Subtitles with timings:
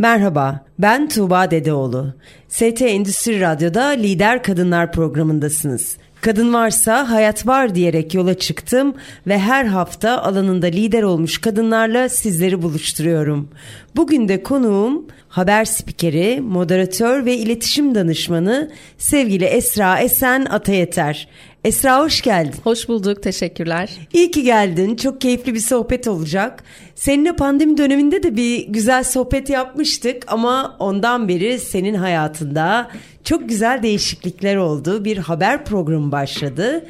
[0.00, 2.14] Merhaba, ben Tuğba Dedeoğlu.
[2.48, 5.96] ST Endüstri Radyo'da Lider Kadınlar programındasınız.
[6.20, 8.94] Kadın varsa hayat var diyerek yola çıktım
[9.26, 13.48] ve her hafta alanında lider olmuş kadınlarla sizleri buluşturuyorum.
[13.96, 21.28] Bugün de konuğum haber spikeri, moderatör ve iletişim danışmanı sevgili Esra Esen Atayeter.
[21.64, 22.54] Esra hoş geldin.
[22.64, 23.90] Hoş bulduk, teşekkürler.
[24.12, 24.96] İyi ki geldin.
[24.96, 26.64] Çok keyifli bir sohbet olacak.
[26.94, 32.90] Seninle pandemi döneminde de bir güzel sohbet yapmıştık ama ondan beri senin hayatında
[33.24, 35.04] çok güzel değişiklikler oldu.
[35.04, 36.86] Bir haber programı başladı.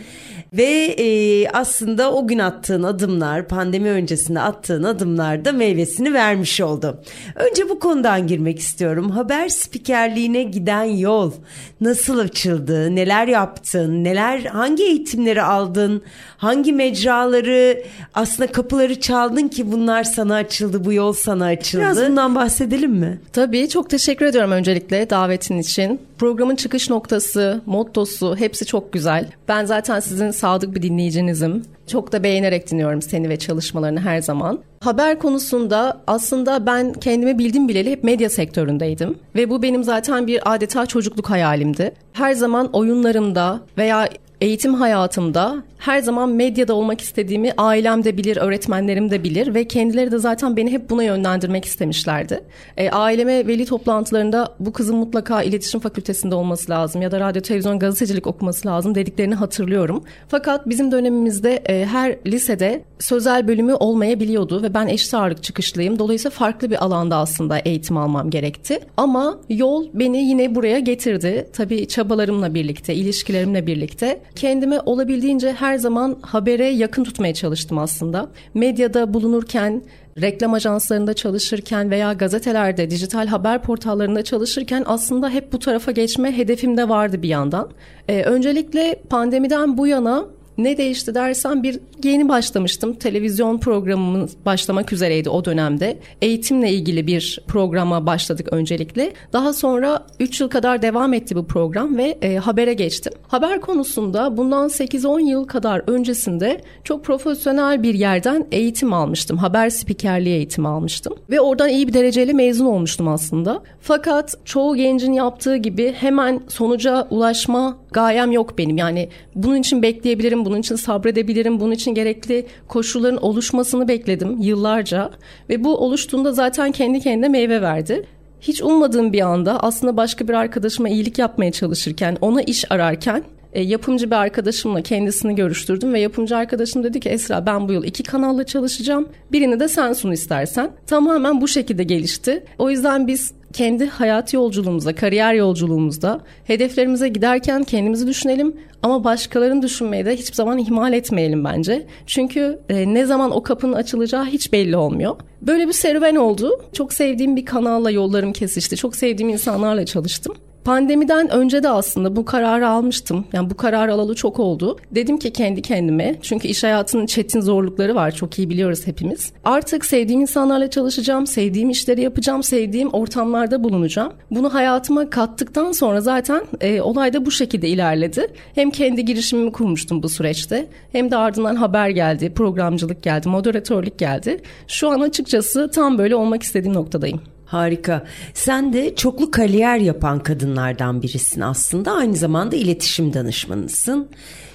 [0.53, 7.01] Ve e, aslında o gün attığın adımlar, pandemi öncesinde attığın adımlar da meyvesini vermiş oldu.
[7.35, 9.11] Önce bu konudan girmek istiyorum.
[9.11, 11.33] Haber spikerliğine giden yol
[11.81, 12.97] nasıl açıldı?
[12.97, 14.05] Neler yaptın?
[14.05, 16.03] Neler hangi eğitimleri aldın?
[16.37, 17.83] Hangi mecraları
[18.15, 21.83] aslında kapıları çaldın ki bunlar sana açıldı, bu yol sana açıldı?
[21.83, 23.21] Biraz bundan bahsedelim mi?
[23.33, 26.01] Tabii çok teşekkür ediyorum öncelikle davetin için.
[26.19, 29.29] Programın çıkış noktası, mottosu hepsi çok güzel.
[29.49, 31.63] Ben zaten sizin sadık bir dinleyicinizim.
[31.87, 34.59] Çok da beğenerek dinliyorum seni ve çalışmalarını her zaman.
[34.81, 39.19] Haber konusunda aslında ben kendimi bildim bileli hep medya sektöründeydim.
[39.35, 41.95] Ve bu benim zaten bir adeta çocukluk hayalimdi.
[42.13, 44.09] Her zaman oyunlarımda veya
[44.41, 50.13] eğitim hayatımda her zaman medyada olmak istediğimi ailem de bilir, öğretmenlerim de bilir ve kendileri
[50.13, 52.41] de zaten beni hep buna yönlendirmek istemişlerdi.
[52.77, 57.79] E, aileme veli toplantılarında bu kızın mutlaka iletişim fakültesinde olması lazım ya da radyo, televizyon,
[57.79, 60.05] gazetecilik okuması lazım dediklerini hatırlıyorum.
[60.29, 65.99] Fakat bizim dönemimizde e, her lisede sözel bölümü olmayabiliyordu ve ben eşit ağırlık çıkışlıyım.
[65.99, 68.81] Dolayısıyla farklı bir alanda aslında eğitim almam gerekti.
[68.97, 71.49] Ama yol beni yine buraya getirdi.
[71.53, 78.29] Tabii çabalarımla birlikte, ilişkilerimle birlikte kendime olabildiğince her zaman habere yakın tutmaya çalıştım aslında.
[78.55, 79.83] Medyada bulunurken
[80.21, 86.89] reklam ajanslarında çalışırken veya gazetelerde, dijital haber portallarında çalışırken aslında hep bu tarafa geçme hedefimde
[86.89, 87.71] vardı bir yandan.
[88.09, 90.25] Ee, öncelikle pandemiden bu yana
[90.65, 92.95] ne değişti dersen bir yeni başlamıştım.
[92.95, 95.99] Televizyon programımız başlamak üzereydi o dönemde.
[96.23, 99.13] Eğitimle ilgili bir programa başladık öncelikle.
[99.33, 103.13] Daha sonra 3 yıl kadar devam etti bu program ve e, habere geçtim.
[103.29, 109.39] Haber konusunda bundan 8-10 yıl kadar öncesinde çok profesyonel bir yerden eğitim almıştım.
[109.39, 111.15] Haber spikerliği eğitimi almıştım.
[111.31, 113.63] Ve oradan iyi bir dereceyle mezun olmuştum aslında.
[113.81, 118.77] Fakat çoğu gencin yaptığı gibi hemen sonuca ulaşma gayem yok benim.
[118.77, 125.11] Yani bunun için bekleyebilirim, bunun için sabredebilirim, bunun için gerekli koşulların oluşmasını bekledim yıllarca
[125.49, 128.07] ve bu oluştuğunda zaten kendi kendine meyve verdi.
[128.41, 133.63] Hiç ummadığım bir anda aslında başka bir arkadaşıma iyilik yapmaya çalışırken, ona iş ararken e,
[133.63, 138.03] yapımcı bir arkadaşımla kendisini görüştürdüm ve yapımcı arkadaşım dedi ki Esra ben bu yıl iki
[138.03, 139.09] kanalla çalışacağım.
[139.33, 140.71] Birini de sen sun istersen.
[140.87, 142.45] Tamamen bu şekilde gelişti.
[142.59, 150.05] O yüzden biz kendi hayat yolculuğumuzda, kariyer yolculuğumuzda hedeflerimize giderken kendimizi düşünelim ama başkalarını düşünmeyi
[150.05, 151.87] de hiçbir zaman ihmal etmeyelim bence.
[152.07, 155.17] Çünkü e, ne zaman o kapının açılacağı hiç belli olmuyor.
[155.43, 156.65] Böyle bir serüven oldu.
[156.73, 158.77] Çok sevdiğim bir kanalla yollarım kesişti.
[158.77, 160.35] Çok sevdiğim insanlarla çalıştım.
[160.65, 163.25] Pandemiden önce de aslında bu kararı almıştım.
[163.33, 164.77] Yani bu karar alalı çok oldu.
[164.91, 169.33] Dedim ki kendi kendime çünkü iş hayatının çetin zorlukları var çok iyi biliyoruz hepimiz.
[169.45, 174.13] Artık sevdiğim insanlarla çalışacağım, sevdiğim işleri yapacağım, sevdiğim ortamlarda bulunacağım.
[174.31, 178.27] Bunu hayatıma kattıktan sonra zaten e, olay da bu şekilde ilerledi.
[178.55, 184.41] Hem kendi girişimimi kurmuştum bu süreçte hem de ardından haber geldi, programcılık geldi, moderatörlük geldi.
[184.67, 187.21] Şu an açıkçası tam böyle olmak istediğim noktadayım.
[187.51, 188.05] Harika.
[188.35, 191.93] Sen de çoklu kariyer yapan kadınlardan birisin aslında.
[191.93, 194.09] Aynı zamanda iletişim danışmanısın.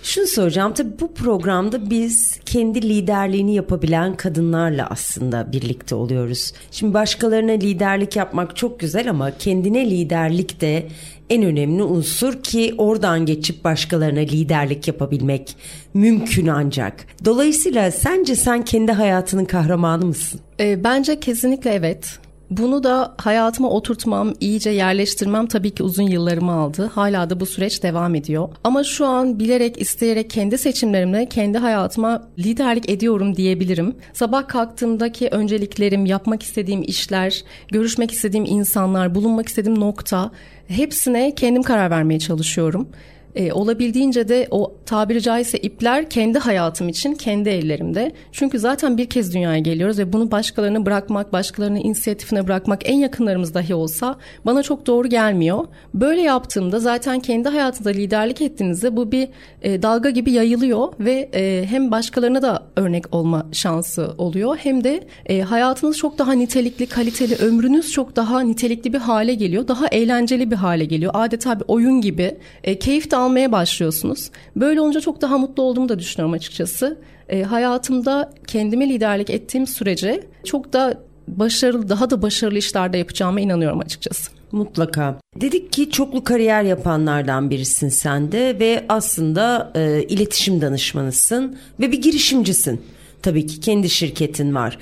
[0.03, 6.53] Şunu soracağım tabii bu programda biz kendi liderliğini yapabilen kadınlarla aslında birlikte oluyoruz.
[6.71, 10.87] Şimdi başkalarına liderlik yapmak çok güzel ama kendine liderlik de
[11.29, 15.55] en önemli unsur ki oradan geçip başkalarına liderlik yapabilmek
[15.93, 17.05] mümkün ancak.
[17.25, 20.39] Dolayısıyla sence sen kendi hayatının kahramanı mısın?
[20.59, 22.24] E, bence kesinlikle evet.
[22.49, 26.91] Bunu da hayatıma oturtmam, iyice yerleştirmem tabii ki uzun yıllarımı aldı.
[26.93, 28.49] Hala da bu süreç devam ediyor.
[28.63, 33.95] Ama şu an bilerek, isteyerek kendi seçimlerimle kendi hayatıma liderlik ediyorum diyebilirim.
[34.13, 40.31] Sabah kalktığımdaki önceliklerim, yapmak istediğim işler, görüşmek istediğim insanlar, bulunmak istediğim nokta
[40.67, 42.87] hepsine kendim karar vermeye çalışıyorum.
[43.35, 48.11] E, olabildiğince de o tabiri caizse ipler kendi hayatım için kendi ellerimde.
[48.31, 53.53] Çünkü zaten bir kez dünyaya geliyoruz ve bunu başkalarına bırakmak, başkalarının inisiyatifine bırakmak en yakınlarımız
[53.53, 54.15] dahi olsa
[54.45, 55.65] bana çok doğru gelmiyor.
[55.93, 59.27] Böyle yaptığımda zaten kendi hayatında liderlik ettiğinizde bu bir
[59.61, 65.03] e, dalga gibi yayılıyor ve e, hem başkalarına da örnek olma şansı oluyor hem de
[65.25, 69.67] e, hayatınız çok daha nitelikli, kaliteli, ömrünüz çok daha nitelikli bir hale geliyor.
[69.67, 71.11] Daha eğlenceli bir hale geliyor.
[71.15, 72.37] Adeta bir oyun gibi.
[72.63, 74.29] E, keyif de almaya başlıyorsunuz.
[74.55, 76.97] Böyle olunca çok daha mutlu olduğumu da düşünüyorum açıkçası.
[77.29, 83.79] E, hayatımda kendime liderlik ettiğim sürece çok da başarılı, daha da başarılı işlerde yapacağıma inanıyorum
[83.79, 84.31] açıkçası.
[84.51, 85.19] Mutlaka.
[85.35, 92.01] Dedik ki çoklu kariyer yapanlardan birisin sen de ve aslında e, iletişim danışmanısın ve bir
[92.01, 92.81] girişimcisin.
[93.21, 94.77] Tabii ki kendi şirketin var.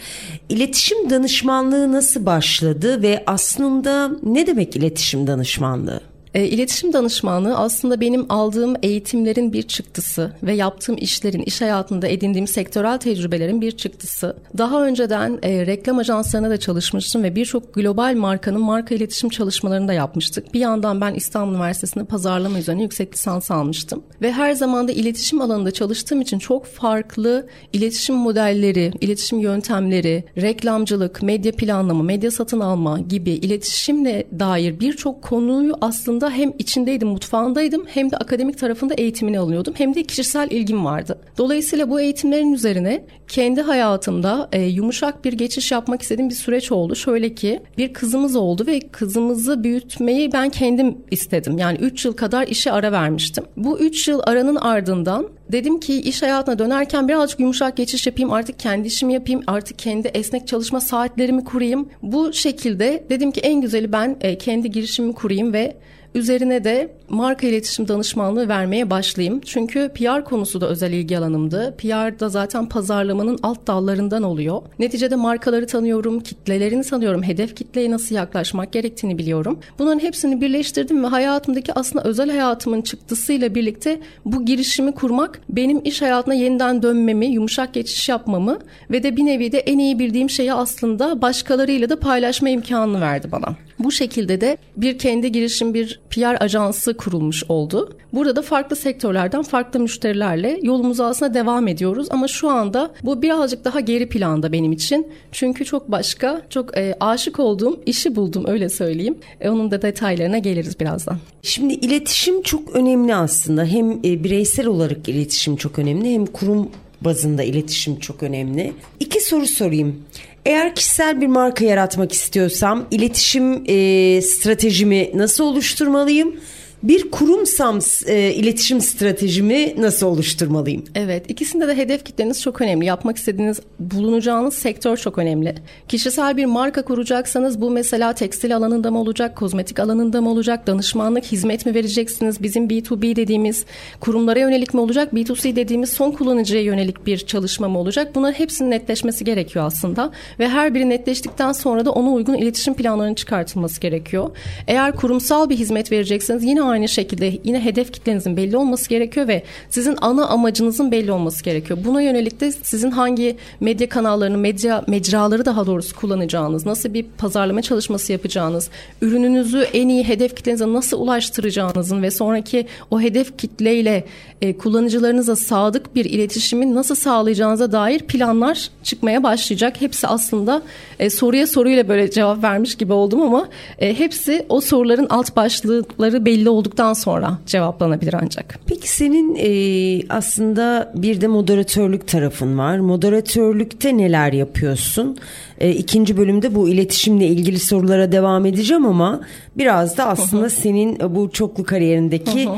[0.50, 6.13] İletişim danışmanlığı nasıl başladı ve aslında ne demek iletişim danışmanlığı?
[6.34, 12.48] E, iletişim danışmanlığı aslında benim aldığım eğitimlerin bir çıktısı ve yaptığım işlerin, iş hayatında edindiğim
[12.48, 14.36] sektörel tecrübelerin bir çıktısı.
[14.58, 19.94] Daha önceden e, reklam ajanslarına da çalışmıştım ve birçok global markanın marka iletişim çalışmalarını da
[19.94, 20.54] yapmıştık.
[20.54, 24.04] Bir yandan ben İstanbul Üniversitesi'nde pazarlama üzerine yüksek lisans almıştım.
[24.22, 31.24] Ve her zaman da iletişim alanında çalıştığım için çok farklı iletişim modelleri, iletişim yöntemleri, reklamcılık,
[31.24, 37.86] medya planlama, medya satın alma gibi iletişimle dair birçok konuyu aslında aslında hem içindeydim, mutfağındaydım
[37.88, 39.74] hem de akademik tarafında eğitimini alıyordum.
[39.78, 41.20] Hem de kişisel ilgim vardı.
[41.38, 46.96] Dolayısıyla bu eğitimlerin üzerine kendi hayatımda e, yumuşak bir geçiş yapmak istediğim bir süreç oldu.
[46.96, 51.58] Şöyle ki bir kızımız oldu ve kızımızı büyütmeyi ben kendim istedim.
[51.58, 53.44] Yani 3 yıl kadar işe ara vermiştim.
[53.58, 58.32] Bu 3 yıl aranın ardından dedim ki iş hayatına dönerken birazcık yumuşak geçiş yapayım.
[58.32, 59.42] Artık kendi işimi yapayım.
[59.48, 61.90] Artık kendi esnek çalışma saatlerimi kurayım.
[62.02, 65.76] Bu şekilde dedim ki en güzeli ben e, kendi girişimimi kurayım ve
[66.16, 69.42] Üzerine de marka iletişim danışmanlığı vermeye başlayayım.
[69.46, 71.76] Çünkü PR konusu da özel ilgi alanımdı.
[71.78, 74.62] PR da zaten pazarlamanın alt dallarından oluyor.
[74.80, 79.60] Neticede markaları tanıyorum, kitlelerini tanıyorum, hedef kitleye nasıl yaklaşmak gerektiğini biliyorum.
[79.80, 86.02] Bunların hepsini birleştirdim ve hayatımdaki aslında özel hayatımın çıktısıyla birlikte bu girişimi kurmak benim iş
[86.02, 88.60] hayatına yeniden dönmemi, yumuşak geçiş yapmamı
[88.92, 93.32] ve de bir nevi de en iyi bildiğim şeyi aslında başkalarıyla da paylaşma imkanını verdi
[93.32, 93.56] bana.
[93.80, 97.98] Bu şekilde de bir kendi girişim bir PR ajansı kurulmuş oldu.
[98.14, 103.66] Burada da farklı sektörlerden farklı müşterilerle yolumuza aslında devam ediyoruz ama şu anda bu birazcık
[103.66, 105.08] daha geri planda benim için.
[105.32, 109.18] Çünkü çok başka, çok e, aşık olduğum işi buldum öyle söyleyeyim.
[109.42, 111.18] E, onun da detaylarına geliriz birazdan.
[111.42, 113.66] Şimdi iletişim çok önemli aslında.
[113.66, 115.23] Hem e, bireysel olarak iletişim
[115.56, 116.70] çok önemli hem kurum
[117.02, 118.74] bazında iletişim çok önemli.
[119.00, 120.04] İki soru sorayım.
[120.46, 126.36] Eğer kişisel bir marka yaratmak istiyorsam iletişim e, stratejimi nasıl oluşturmalıyım?
[126.84, 130.84] Bir kurumsam e, iletişim stratejimi nasıl oluşturmalıyım?
[130.96, 132.86] Evet ikisinde de hedef kitleniz çok önemli.
[132.86, 135.56] Yapmak istediğiniz bulunacağınız sektör çok önemli.
[135.88, 141.26] Kişisel bir marka kuracaksanız bu mesela tekstil alanında mı olacak, kozmetik alanında mı olacak, danışmanlık
[141.26, 142.44] hizmet mi vereceksiniz?
[142.44, 143.66] Bizim B2B dediğimiz
[144.00, 148.16] kurumlara yönelik mi olacak, B2C dediğimiz son kullanıcıya yönelik bir çalışma mı olacak?
[148.16, 150.12] Bunların hepsinin netleşmesi gerekiyor aslında.
[150.40, 154.32] Ve her biri netleştikten sonra da ona uygun iletişim planlarının çıkartılması gerekiyor.
[154.68, 159.44] Eğer kurumsal bir hizmet verecekseniz yine aynı şekilde yine hedef kitlenizin belli olması gerekiyor ve
[159.70, 161.80] sizin ana amacınızın belli olması gerekiyor.
[161.86, 167.62] Buna yönelik de sizin hangi medya kanallarını, medya mecraları daha doğrusu kullanacağınız, nasıl bir pazarlama
[167.62, 168.70] çalışması yapacağınız,
[169.02, 174.04] ürününüzü en iyi hedef kitlenize nasıl ulaştıracağınızın ve sonraki o hedef kitleyle
[174.44, 179.82] e, kullanıcılarınıza sadık bir iletişimi nasıl sağlayacağınıza dair planlar çıkmaya başlayacak.
[179.82, 180.62] Hepsi aslında
[181.00, 183.48] e, soruya soruyla böyle cevap vermiş gibi oldum ama
[183.80, 188.60] e, hepsi o soruların alt başlıkları belli olduktan sonra cevaplanabilir ancak.
[188.66, 192.78] Peki senin e, aslında bir de moderatörlük tarafın var.
[192.78, 195.18] Moderatörlükte neler yapıyorsun?
[195.60, 199.22] E, ikinci bölümde bu iletişimle ilgili sorulara devam edeceğim ama
[199.58, 202.50] biraz da aslında senin bu çoklu kariyerindeki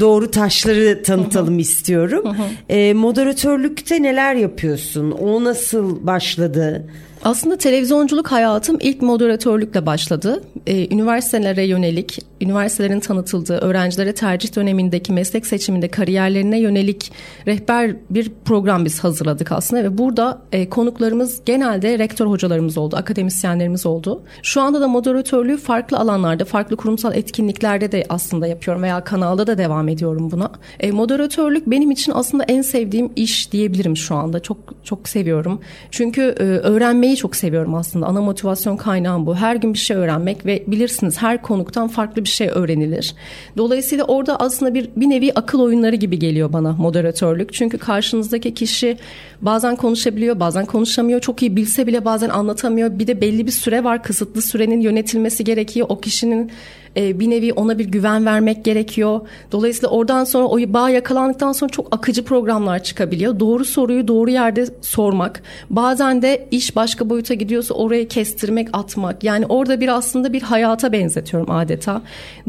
[0.00, 2.36] doğru taşları tanıtalım istiyorum.
[2.68, 5.10] E, moderatörlükte neler yapıyorsun?
[5.10, 6.86] O nasıl başladı?
[7.24, 10.42] Aslında televizyonculuk hayatım ilk moderatörlükle başladı.
[10.66, 17.12] Ee, üniversitelere yönelik, üniversitelerin tanıtıldığı, öğrencilere tercih dönemindeki meslek seçiminde kariyerlerine yönelik
[17.46, 23.86] rehber bir program biz hazırladık aslında ve burada e, konuklarımız genelde rektör hocalarımız oldu, akademisyenlerimiz
[23.86, 24.22] oldu.
[24.42, 29.58] Şu anda da moderatörlüğü farklı alanlarda, farklı kurumsal etkinliklerde de aslında yapıyorum veya kanalda da
[29.58, 30.50] devam ediyorum buna.
[30.80, 34.40] E, moderatörlük benim için aslında en sevdiğim iş diyebilirim şu anda.
[34.40, 35.60] Çok çok seviyorum.
[35.90, 38.06] Çünkü e, öğrenmeyi çok seviyorum aslında.
[38.06, 39.36] Ana motivasyon kaynağım bu.
[39.36, 43.14] Her gün bir şey öğrenmek ve bilirsiniz her konuktan farklı bir şey öğrenilir.
[43.56, 47.52] Dolayısıyla orada aslında bir bir nevi akıl oyunları gibi geliyor bana moderatörlük.
[47.52, 48.96] Çünkü karşınızdaki kişi
[49.42, 51.20] bazen konuşabiliyor, bazen konuşamıyor.
[51.20, 52.98] Çok iyi bilse bile bazen anlatamıyor.
[52.98, 54.02] Bir de belli bir süre var.
[54.02, 55.86] Kısıtlı sürenin yönetilmesi gerekiyor.
[55.90, 56.50] O kişinin
[56.96, 59.20] e, bir nevi ona bir güven vermek gerekiyor.
[59.52, 63.40] Dolayısıyla oradan sonra o bağ yakalandıktan sonra çok akıcı programlar çıkabiliyor.
[63.40, 65.42] Doğru soruyu doğru yerde sormak.
[65.70, 69.24] Bazen de iş başka boyuta gidiyorsa orayı kestirmek, atmak.
[69.24, 72.02] Yani orada bir aslında bir hayata benzetiyorum adeta.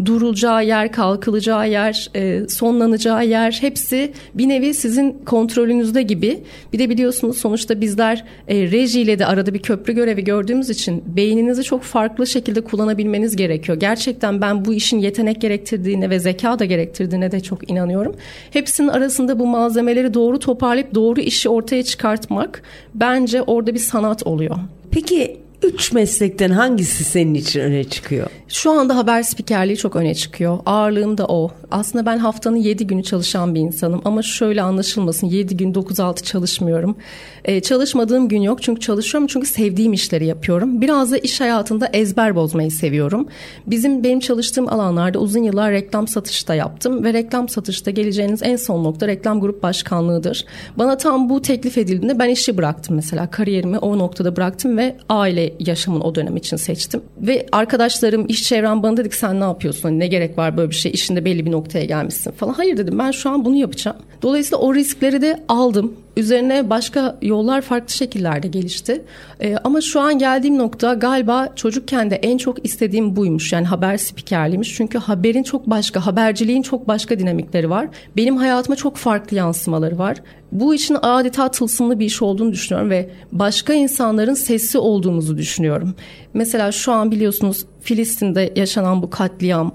[0.06, 6.44] Durulacağı yer, kalkılacağı yer, e, sonlanacağı yer hepsi bir nevi sizin kontrolünüzde gibi.
[6.74, 11.64] Bir de biliyorsunuz sonuçta bizler e, rejiyle de arada bir köprü görevi gördüğümüz için beyninizi
[11.64, 13.80] çok farklı şekilde kullanabilmeniz gerekiyor.
[13.80, 18.16] Gerçekten yüzden ben bu işin yetenek gerektirdiğine ve zeka da gerektirdiğine de çok inanıyorum.
[18.52, 22.62] Hepsinin arasında bu malzemeleri doğru toparlayıp doğru işi ortaya çıkartmak
[22.94, 24.56] bence orada bir sanat oluyor.
[24.92, 28.28] Peki üç meslekten hangisi senin için öne çıkıyor?
[28.48, 30.60] Şu anda haber spikerliği çok öne çıkıyor.
[30.66, 31.52] Ağırlığım da o.
[31.72, 36.98] Aslında ben haftanın 7 günü çalışan bir insanım ama şöyle anlaşılmasın 7 gün 9-6 çalışmıyorum.
[37.46, 40.82] Ee, çalışmadığım gün yok çünkü çalışıyorum çünkü sevdiğim işleri yapıyorum.
[40.82, 43.28] Biraz da iş hayatında ezber bozmayı seviyorum.
[43.68, 48.84] Bizim benim çalıştığım alanlarda uzun yıllar reklam satışta yaptım ve reklam satışta geleceğiniz en son
[48.84, 50.46] nokta reklam grup başkanlığıdır.
[50.78, 55.45] Bana tam bu teklif edildiğinde ben işi bıraktım mesela kariyerimi o noktada bıraktım ve aile
[55.60, 57.02] yaşamın o dönem için seçtim.
[57.18, 59.84] Ve arkadaşlarım, iş çevrem bana dedik sen ne yapıyorsun?
[59.84, 60.92] Hani ne gerek var böyle bir şey?
[60.92, 62.54] İşinde belli bir noktaya gelmişsin falan.
[62.54, 63.98] Hayır dedim ben şu an bunu yapacağım.
[64.22, 65.94] Dolayısıyla o riskleri de aldım.
[66.18, 69.02] Üzerine başka yollar farklı şekillerde gelişti.
[69.42, 73.54] Ee, ama şu an geldiğim nokta galiba çocukken de en çok istediğim buymuş.
[73.54, 74.76] Yani haber spikerliğiymiş.
[74.76, 77.88] Çünkü haberin çok başka, haberciliğin çok başka dinamikleri var.
[78.18, 80.18] Benim hayatıma çok farklı yansımaları var.
[80.52, 85.96] Bu işin adeta tılsımlı bir iş olduğunu düşünüyorum ve başka insanların sesi olduğumuzu düşünüyorum.
[86.34, 89.72] Mesela şu an biliyorsunuz Filistin'de yaşanan bu katliam,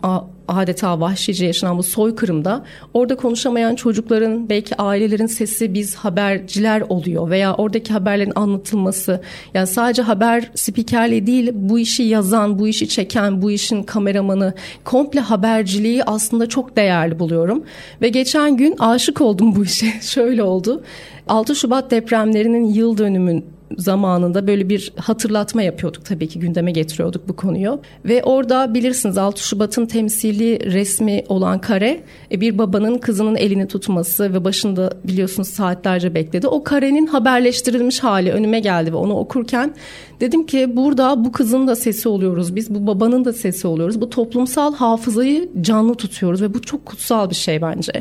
[0.50, 2.64] adeta vahşice yaşanan bu soykırımda
[2.94, 9.20] orada konuşamayan çocukların belki ailelerin sesi biz haberciler oluyor veya oradaki haberlerin anlatılması.
[9.54, 14.54] Yani sadece haber spikerliği değil bu işi yazan, bu işi çeken, bu işin kameramanı
[14.84, 17.64] komple haberciliği aslında çok değerli buluyorum.
[18.02, 19.86] Ve geçen gün aşık oldum bu işe.
[20.00, 20.82] Şöyle oldu.
[21.28, 27.36] 6 Şubat depremlerinin yıl dönümün zamanında böyle bir hatırlatma yapıyorduk tabii ki gündeme getiriyorduk bu
[27.36, 27.80] konuyu.
[28.04, 32.00] Ve orada bilirsiniz 6 Şubat'ın temsili resmi olan kare
[32.32, 36.48] e, bir babanın kızının elini tutması ve başında biliyorsunuz saatlerce bekledi.
[36.48, 39.74] O karenin haberleştirilmiş hali önüme geldi ve onu okurken
[40.20, 44.00] dedim ki burada bu kızın da sesi oluyoruz biz bu babanın da sesi oluyoruz.
[44.00, 47.92] Bu toplumsal hafızayı canlı tutuyoruz ve bu çok kutsal bir şey bence.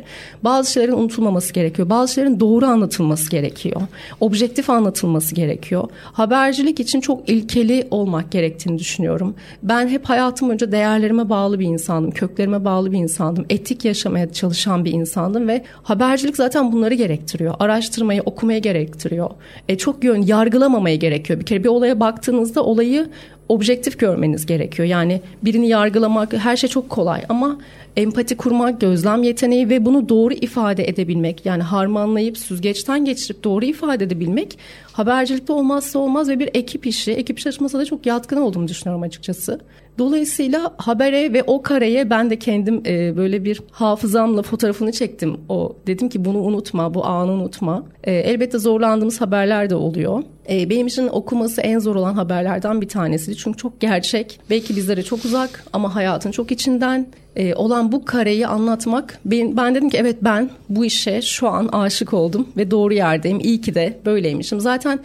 [0.44, 1.90] Bazı şeylerin unutulmaması gerekiyor.
[1.90, 3.82] Bazı şeylerin doğru anlatılması gerekiyor.
[4.20, 5.90] Objektif anlatılması gerekiyor gerekiyor.
[6.04, 9.36] Habercilik için çok ilkeli olmak gerektiğini düşünüyorum.
[9.64, 14.86] Ben hep hayatım boyunca değerlerime bağlı bir insandım, köklerime bağlı bir insandım, etik yaşamaya çalışan
[14.86, 17.56] bir insandım ve habercilik zaten bunları gerektiriyor.
[17.60, 19.30] Araştırmayı, okumaya gerektiriyor.
[19.70, 21.40] E, çok yön yargılamamayı gerekiyor.
[21.40, 23.10] Bir kere bir olaya baktığınızda olayı
[23.50, 24.88] objektif görmeniz gerekiyor.
[24.88, 27.58] Yani birini yargılamak her şey çok kolay ama
[27.98, 34.04] empati kurmak, gözlem yeteneği ve bunu doğru ifade edebilmek yani harmanlayıp süzgeçten geçirip doğru ifade
[34.04, 34.58] edebilmek
[34.92, 37.12] habercilikte olmazsa olmaz ve bir ekip işi.
[37.12, 39.60] Ekip çalışmasına da çok yatkın olduğumu düşünüyorum açıkçası.
[40.00, 45.38] Dolayısıyla habere ve o kareye ben de kendim e, böyle bir hafızamla fotoğrafını çektim.
[45.50, 47.84] O dedim ki bunu unutma, bu anı unutma.
[48.04, 50.24] E, elbette zorlandığımız haberler de oluyor.
[50.50, 53.38] E, benim için okuması en zor olan haberlerden bir tanesiydi.
[53.38, 58.48] Çünkü çok gerçek, belki bizlere çok uzak ama hayatın çok içinden e, olan bu kareyi
[58.48, 59.20] anlatmak.
[59.26, 63.40] Ben, ben dedim ki evet ben bu işe şu an aşık oldum ve doğru yerdeyim.
[63.40, 64.60] İyi ki de böyleymişim.
[64.60, 65.00] Zaten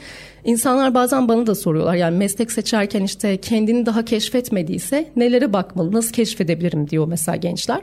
[0.45, 6.12] İnsanlar bazen bana da soruyorlar yani meslek seçerken işte kendini daha keşfetmediyse nelere bakmalı, nasıl
[6.12, 7.81] keşfedebilirim diyor mesela gençler.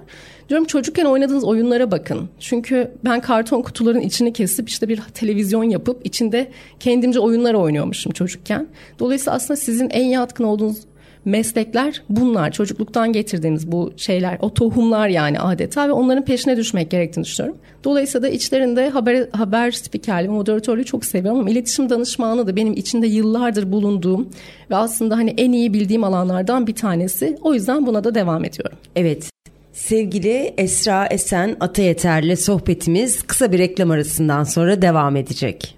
[0.49, 2.29] Diyorum çocukken oynadığınız oyunlara bakın.
[2.39, 8.67] Çünkü ben karton kutuların içini kesip işte bir televizyon yapıp içinde kendimce oyunlar oynuyormuşum çocukken.
[8.99, 10.77] Dolayısıyla aslında sizin en yatkın olduğunuz
[11.25, 12.51] meslekler bunlar.
[12.51, 17.59] Çocukluktan getirdiğimiz bu şeyler, o tohumlar yani adeta ve onların peşine düşmek gerektiğini düşünüyorum.
[17.83, 23.07] Dolayısıyla da içlerinde haber, haber spikerliği, moderatörlüğü çok seviyorum ama iletişim danışmanlığı da benim içinde
[23.07, 24.29] yıllardır bulunduğum
[24.69, 27.37] ve aslında hani en iyi bildiğim alanlardan bir tanesi.
[27.41, 28.77] O yüzden buna da devam ediyorum.
[28.95, 29.31] Evet.
[29.73, 35.77] Sevgili Esra Esen Atayeter'le sohbetimiz kısa bir reklam arasından sonra devam edecek.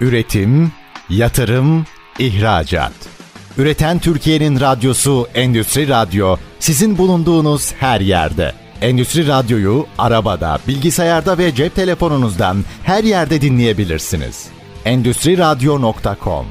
[0.00, 0.72] Üretim,
[1.10, 1.84] yatırım,
[2.18, 3.19] ihracat.
[3.60, 8.52] Üreten Türkiye'nin radyosu Endüstri Radyo sizin bulunduğunuz her yerde.
[8.80, 14.48] Endüstri Radyo'yu arabada, bilgisayarda ve cep telefonunuzdan her yerde dinleyebilirsiniz.
[14.84, 16.46] Endüstri Radyo.com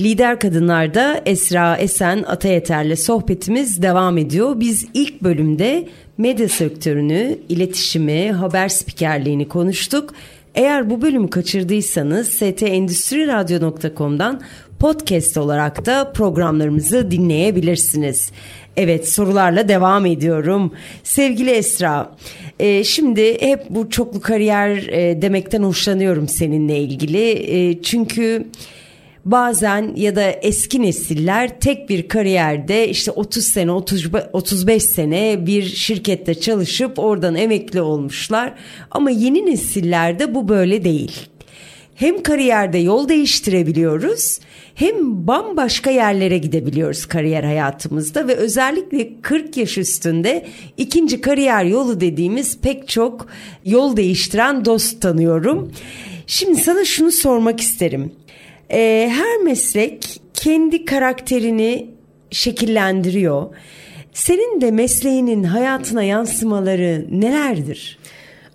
[0.00, 4.60] Lider Kadınlar'da Esra Esen Atayeter'le sohbetimiz devam ediyor.
[4.60, 5.88] Biz ilk bölümde
[6.18, 10.14] medya sektörünü, iletişimi, haber spikerliğini konuştuk.
[10.56, 14.40] Eğer bu bölümü kaçırdıysanız stendüstriradyo.com'dan
[14.78, 18.30] podcast olarak da programlarımızı dinleyebilirsiniz.
[18.76, 20.72] Evet sorularla devam ediyorum.
[21.02, 22.16] Sevgili Esra,
[22.60, 27.30] e, şimdi hep bu çoklu kariyer e, demekten hoşlanıyorum seninle ilgili.
[27.30, 28.46] E, çünkü
[29.26, 35.62] bazen ya da eski nesiller tek bir kariyerde işte 30 sene 30, 35 sene bir
[35.62, 38.54] şirkette çalışıp oradan emekli olmuşlar.
[38.90, 41.12] Ama yeni nesillerde bu böyle değil.
[41.94, 44.38] Hem kariyerde yol değiştirebiliyoruz
[44.74, 52.60] hem bambaşka yerlere gidebiliyoruz kariyer hayatımızda ve özellikle 40 yaş üstünde ikinci kariyer yolu dediğimiz
[52.60, 53.26] pek çok
[53.64, 55.72] yol değiştiren dost tanıyorum.
[56.26, 58.12] Şimdi sana şunu sormak isterim.
[58.70, 61.90] Ee, her meslek kendi karakterini
[62.30, 63.46] şekillendiriyor.
[64.12, 67.98] Senin de mesleğinin hayatına yansımaları nelerdir?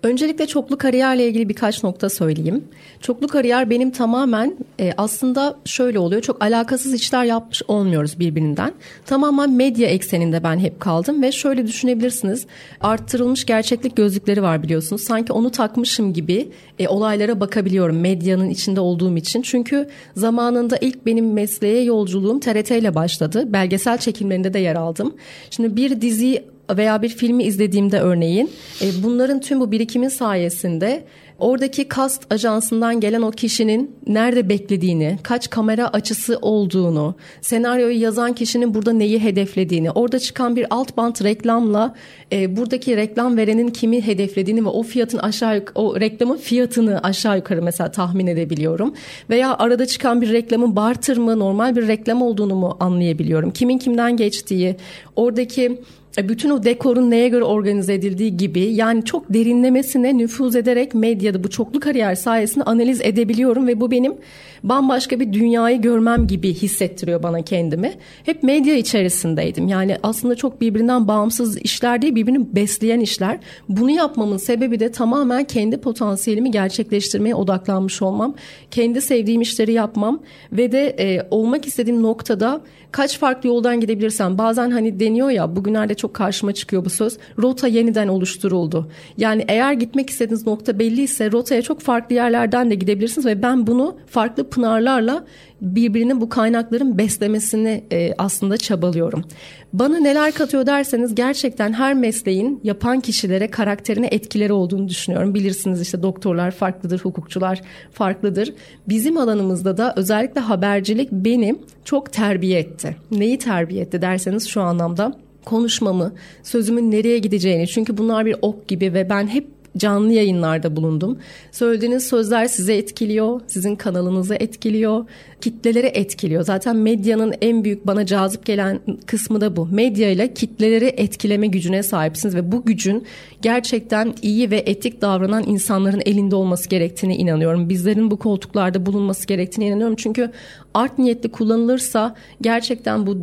[0.02, 2.64] Öncelikle çoklu kariyerle ilgili birkaç nokta söyleyeyim.
[3.00, 6.22] Çoklu kariyer benim tamamen e, aslında şöyle oluyor.
[6.22, 8.72] Çok alakasız işler yapmış olmuyoruz birbirinden.
[9.06, 12.46] Tamamen medya ekseninde ben hep kaldım ve şöyle düşünebilirsiniz.
[12.80, 15.02] Arttırılmış gerçeklik gözlükleri var biliyorsunuz.
[15.02, 19.42] Sanki onu takmışım gibi e, olaylara bakabiliyorum medyanın içinde olduğum için.
[19.42, 23.52] Çünkü zamanında ilk benim mesleğe yolculuğum TRT ile başladı.
[23.52, 25.14] Belgesel çekimlerinde de yer aldım.
[25.50, 28.50] Şimdi bir dizi veya bir filmi izlediğimde örneğin
[28.82, 31.04] e, bunların tüm bu birikimin sayesinde
[31.38, 38.74] oradaki kast ajansından gelen o kişinin nerede beklediğini, kaç kamera açısı olduğunu, senaryoyu yazan kişinin
[38.74, 41.94] burada neyi hedeflediğini, orada çıkan bir alt bant reklamla
[42.32, 47.62] e, buradaki reklam verenin kimi hedeflediğini ve o fiyatın aşağı o reklamın fiyatını aşağı yukarı
[47.62, 48.94] mesela tahmin edebiliyorum.
[49.30, 53.50] Veya arada çıkan bir reklamın barter mı, normal bir reklam olduğunu mu anlayabiliyorum.
[53.50, 54.76] Kimin kimden geçtiği,
[55.16, 55.80] oradaki
[56.18, 61.50] bütün o dekorun neye göre organize edildiği gibi yani çok derinlemesine nüfuz ederek medyada bu
[61.50, 64.14] çoklu kariyer sayesinde analiz edebiliyorum ve bu benim
[64.62, 67.92] bambaşka bir dünyayı görmem gibi hissettiriyor bana kendimi.
[68.24, 69.68] Hep medya içerisindeydim.
[69.68, 73.38] Yani aslında çok birbirinden bağımsız işler değil, birbirini besleyen işler.
[73.68, 78.34] Bunu yapmamın sebebi de tamamen kendi potansiyelimi gerçekleştirmeye odaklanmış olmam.
[78.70, 80.22] Kendi sevdiğim işleri yapmam
[80.52, 82.60] ve de e, olmak istediğim noktada
[82.92, 87.18] kaç farklı yoldan gidebilirsem bazen hani deniyor ya bugünlerde çok karşıma çıkıyor bu söz.
[87.38, 88.90] Rota yeniden oluşturuldu.
[89.16, 93.96] Yani eğer gitmek istediğiniz nokta belliyse rotaya çok farklı yerlerden de gidebilirsiniz ve ben bunu
[94.06, 95.24] farklı pınarlarla
[95.62, 99.24] birbirinin bu kaynakların beslemesini e, aslında çabalıyorum.
[99.72, 105.34] Bana neler katıyor derseniz gerçekten her mesleğin yapan kişilere karakterine etkileri olduğunu düşünüyorum.
[105.34, 107.60] Bilirsiniz işte doktorlar farklıdır, hukukçular
[107.92, 108.54] farklıdır.
[108.88, 112.81] Bizim alanımızda da özellikle habercilik beni çok terbiye etti.
[113.10, 117.68] Neyi terbiye etti derseniz şu anlamda konuşmamı, sözümün nereye gideceğini.
[117.68, 121.18] Çünkü bunlar bir ok gibi ve ben hep canlı yayınlarda bulundum.
[121.52, 125.04] Söylediğiniz sözler size etkiliyor, sizin kanalınızı etkiliyor,
[125.40, 126.42] kitleleri etkiliyor.
[126.42, 129.66] Zaten medyanın en büyük bana cazip gelen kısmı da bu.
[129.66, 133.06] Medya ile kitleleri etkileme gücüne sahipsiniz ve bu gücün
[133.42, 137.68] gerçekten iyi ve etik davranan insanların elinde olması gerektiğine inanıyorum.
[137.68, 139.96] Bizlerin bu koltuklarda bulunması gerektiğine inanıyorum.
[139.96, 140.30] Çünkü
[140.74, 143.16] art niyetli kullanılırsa gerçekten bu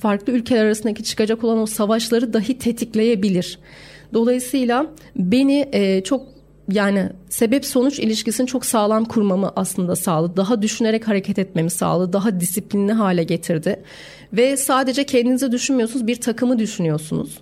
[0.00, 3.58] farklı ülkeler arasındaki çıkacak olan o savaşları dahi tetikleyebilir.
[4.14, 6.26] Dolayısıyla beni e, çok
[6.72, 10.36] yani sebep sonuç ilişkisini çok sağlam kurmamı aslında sağladı.
[10.36, 12.12] Daha düşünerek hareket etmemi sağladı.
[12.12, 13.82] Daha disiplinli hale getirdi.
[14.32, 17.38] Ve sadece kendinizi düşünmüyorsunuz bir takımı düşünüyorsunuz.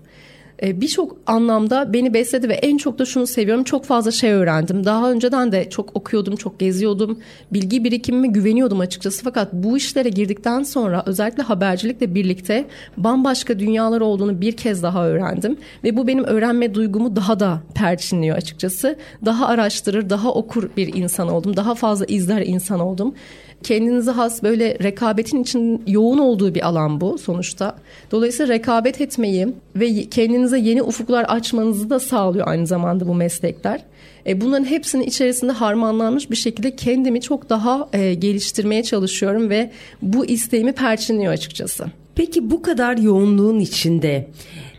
[0.62, 3.64] E, birçok anlamda beni besledi ve en çok da şunu seviyorum.
[3.64, 4.84] Çok fazla şey öğrendim.
[4.84, 7.18] Daha önceden de çok okuyordum, çok geziyordum.
[7.52, 9.24] Bilgi birikimime güveniyordum açıkçası.
[9.24, 12.64] Fakat bu işlere girdikten sonra özellikle habercilikle birlikte
[12.96, 15.56] bambaşka dünyalar olduğunu bir kez daha öğrendim.
[15.84, 18.96] Ve bu benim öğrenme duygumu daha da perçinliyor açıkçası.
[19.24, 21.56] Daha araştırır, daha okur bir insan oldum.
[21.56, 23.14] Daha fazla izler insan oldum
[23.62, 27.76] kendinize has böyle rekabetin için yoğun olduğu bir alan bu sonuçta.
[28.10, 33.80] Dolayısıyla rekabet etmeyi ve kendinize yeni ufuklar açmanızı da sağlıyor aynı zamanda bu meslekler.
[34.26, 39.70] E, bunların hepsinin içerisinde harmanlanmış bir şekilde kendimi çok daha e, geliştirmeye çalışıyorum ve
[40.02, 41.86] bu isteğimi perçinliyor açıkçası.
[42.14, 44.28] Peki bu kadar yoğunluğun içinde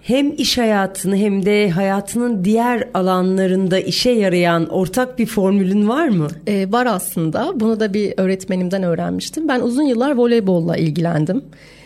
[0.10, 6.28] hem iş hayatını hem de hayatının diğer alanlarında işe yarayan ortak bir formülün var mı?
[6.48, 7.60] Ee, var aslında.
[7.60, 9.48] Bunu da bir öğretmenimden öğrenmiştim.
[9.48, 11.42] Ben uzun yıllar voleybolla ilgilendim.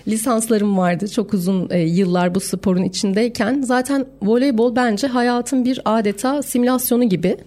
[0.07, 3.61] Lisanslarım vardı çok uzun e, yıllar bu sporun içindeyken.
[3.61, 7.37] Zaten voleybol bence hayatın bir adeta simülasyonu gibi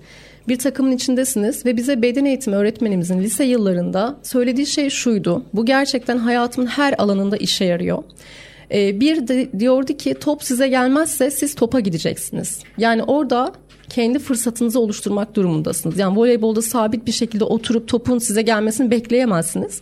[0.49, 5.43] bir takımın içindesiniz ve bize beden eğitimi öğretmenimizin lise yıllarında söylediği şey şuydu.
[5.55, 8.03] Bu gerçekten hayatımın her alanında işe yarıyor.
[8.75, 12.59] E, bir de diyordu ki top size gelmezse siz topa gideceksiniz.
[12.79, 13.53] Yani orada
[13.89, 15.99] kendi fırsatınızı oluşturmak durumundasınız.
[15.99, 19.81] Yani voleybolda sabit bir şekilde oturup topun size gelmesini bekleyemezsiniz.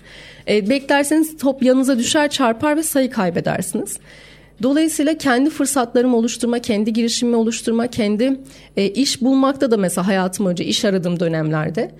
[0.49, 3.99] E, beklerseniz top yanınıza düşer çarpar ve sayı kaybedersiniz.
[4.63, 8.41] Dolayısıyla kendi fırsatlarımı oluşturma, kendi girişimimi oluşturma, kendi
[8.77, 11.91] e, iş bulmakta da mesela hayatım önce iş aradığım dönemlerde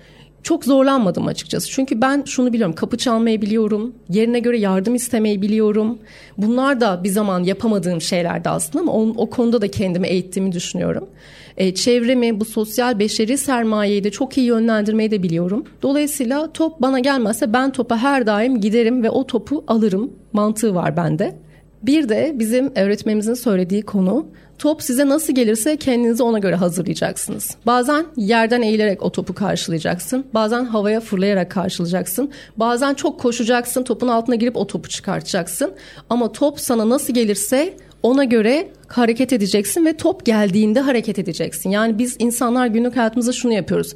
[0.45, 1.69] çok zorlanmadım açıkçası.
[1.69, 2.75] Çünkü ben şunu biliyorum.
[2.75, 3.95] Kapı çalmayı biliyorum.
[4.09, 5.99] Yerine göre yardım istemeyi biliyorum.
[6.37, 11.09] Bunlar da bir zaman yapamadığım şeylerdi aslında ama o, o konuda da kendimi eğittiğimi düşünüyorum.
[11.57, 15.63] E, çevremi, bu sosyal beşeri sermayeyi de çok iyi yönlendirmeyi de biliyorum.
[15.81, 20.97] Dolayısıyla top bana gelmezse ben topa her daim giderim ve o topu alırım mantığı var
[20.97, 21.35] bende.
[21.83, 24.25] Bir de bizim öğretmenimizin söylediği konu
[24.59, 27.55] Top size nasıl gelirse kendinizi ona göre hazırlayacaksınız.
[27.65, 30.25] Bazen yerden eğilerek o topu karşılayacaksın.
[30.33, 32.31] Bazen havaya fırlayarak karşılayacaksın.
[32.57, 35.73] Bazen çok koşacaksın, topun altına girip o topu çıkartacaksın.
[36.09, 41.69] Ama top sana nasıl gelirse ona göre hareket edeceksin ve top geldiğinde hareket edeceksin.
[41.69, 43.95] Yani biz insanlar günlük hayatımızda şunu yapıyoruz.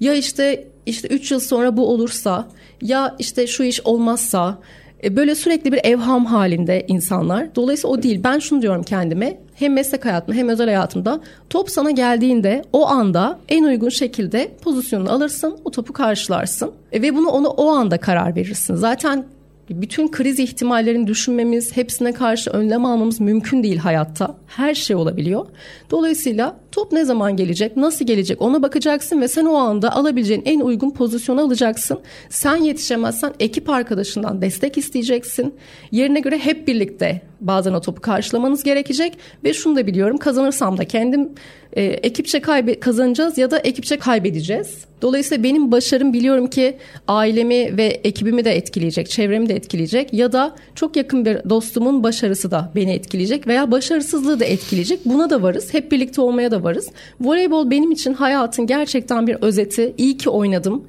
[0.00, 2.48] Ya işte işte 3 yıl sonra bu olursa
[2.82, 4.58] ya işte şu iş olmazsa
[5.04, 7.54] e, böyle sürekli bir evham halinde insanlar.
[7.54, 8.20] Dolayısıyla o değil.
[8.24, 9.40] Ben şunu diyorum kendime.
[9.60, 11.20] Hem meslek hayatımda hem özel hayatımda
[11.50, 16.72] top sana geldiğinde o anda en uygun şekilde pozisyonunu alırsın, o topu karşılarsın.
[16.92, 18.74] E, ve bunu onu o anda karar verirsin.
[18.74, 19.24] Zaten
[19.70, 24.36] bütün kriz ihtimallerini düşünmemiz, hepsine karşı önlem almamız mümkün değil hayatta.
[24.46, 25.46] Her şey olabiliyor.
[25.90, 30.60] Dolayısıyla top ne zaman gelecek, nasıl gelecek ona bakacaksın ve sen o anda alabileceğin en
[30.60, 32.00] uygun pozisyonu alacaksın.
[32.28, 35.54] Sen yetişemezsen ekip arkadaşından destek isteyeceksin.
[35.90, 40.84] Yerine göre hep birlikte bazen o topu karşılamanız gerekecek ve şunu da biliyorum kazanırsam da
[40.84, 41.28] kendim
[41.72, 44.84] e, ekipçe kaybe kazanacağız ya da ekipçe kaybedeceğiz.
[45.02, 46.76] Dolayısıyla benim başarım biliyorum ki
[47.08, 52.50] ailemi ve ekibimi de etkileyecek, çevremi de etkileyecek ya da çok yakın bir dostumun başarısı
[52.50, 55.00] da beni etkileyecek veya başarısızlığı da etkileyecek.
[55.04, 55.74] Buna da varız.
[55.74, 56.88] Hep birlikte olmaya da varız.
[57.20, 59.94] Voleybol benim için hayatın gerçekten bir özeti.
[59.98, 60.84] İyi ki oynadım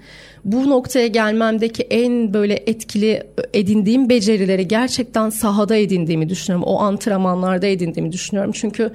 [0.46, 3.24] bu noktaya gelmemdeki en böyle etkili
[3.54, 6.68] edindiğim becerileri gerçekten sahada edindiğimi düşünüyorum.
[6.68, 8.52] O antrenmanlarda edindiğimi düşünüyorum.
[8.56, 8.92] Çünkü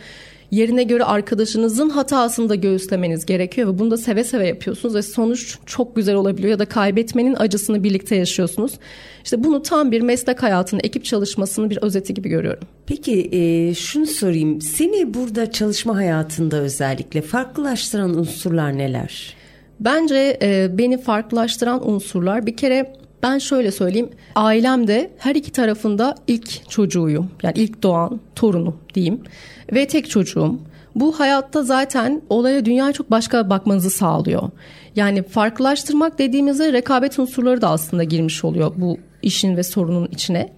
[0.51, 5.59] yerine göre arkadaşınızın hatasını da göğüslemeniz gerekiyor ve bunu da seve seve yapıyorsunuz ve sonuç
[5.67, 8.73] çok güzel olabiliyor ya da kaybetmenin acısını birlikte yaşıyorsunuz.
[9.25, 12.63] İşte bunu tam bir meslek hayatının ekip çalışmasının bir özeti gibi görüyorum.
[12.87, 14.61] Peki e, şunu sorayım.
[14.61, 19.36] Seni burada çalışma hayatında özellikle farklılaştıran unsurlar neler?
[19.81, 24.11] Bence e, beni farklılaştıran unsurlar bir kere ben şöyle söyleyeyim.
[24.35, 27.31] Ailemde her iki tarafında ilk çocuğuyum.
[27.43, 29.21] Yani ilk doğan torunu diyeyim.
[29.73, 30.59] Ve tek çocuğum.
[30.95, 34.43] Bu hayatta zaten olaya dünyaya çok başka bakmanızı sağlıyor.
[34.97, 40.53] Yani farklılaştırmak dediğimizde rekabet unsurları da aslında girmiş oluyor bu işin ve sorunun içine.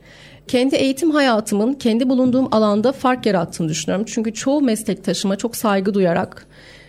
[0.48, 4.06] Kendi eğitim hayatımın kendi bulunduğum alanda fark yarattığını düşünüyorum.
[4.08, 6.46] Çünkü çoğu meslektaşıma çok saygı duyarak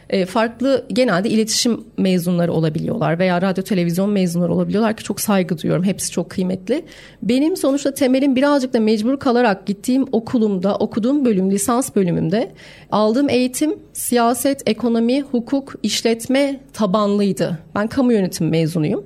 [0.10, 5.84] e, farklı genelde iletişim mezunları olabiliyorlar veya radyo televizyon mezunları olabiliyorlar ki çok saygı duyuyorum.
[5.84, 6.86] Hepsi çok kıymetli.
[7.24, 12.52] Benim sonuçta temelim birazcık da mecbur kalarak gittiğim okulumda, okuduğum bölüm, lisans bölümümde
[12.92, 17.60] aldığım eğitim siyaset, ekonomi, hukuk, işletme tabanlıydı.
[17.76, 19.06] Ben kamu yönetimi mezunuyum.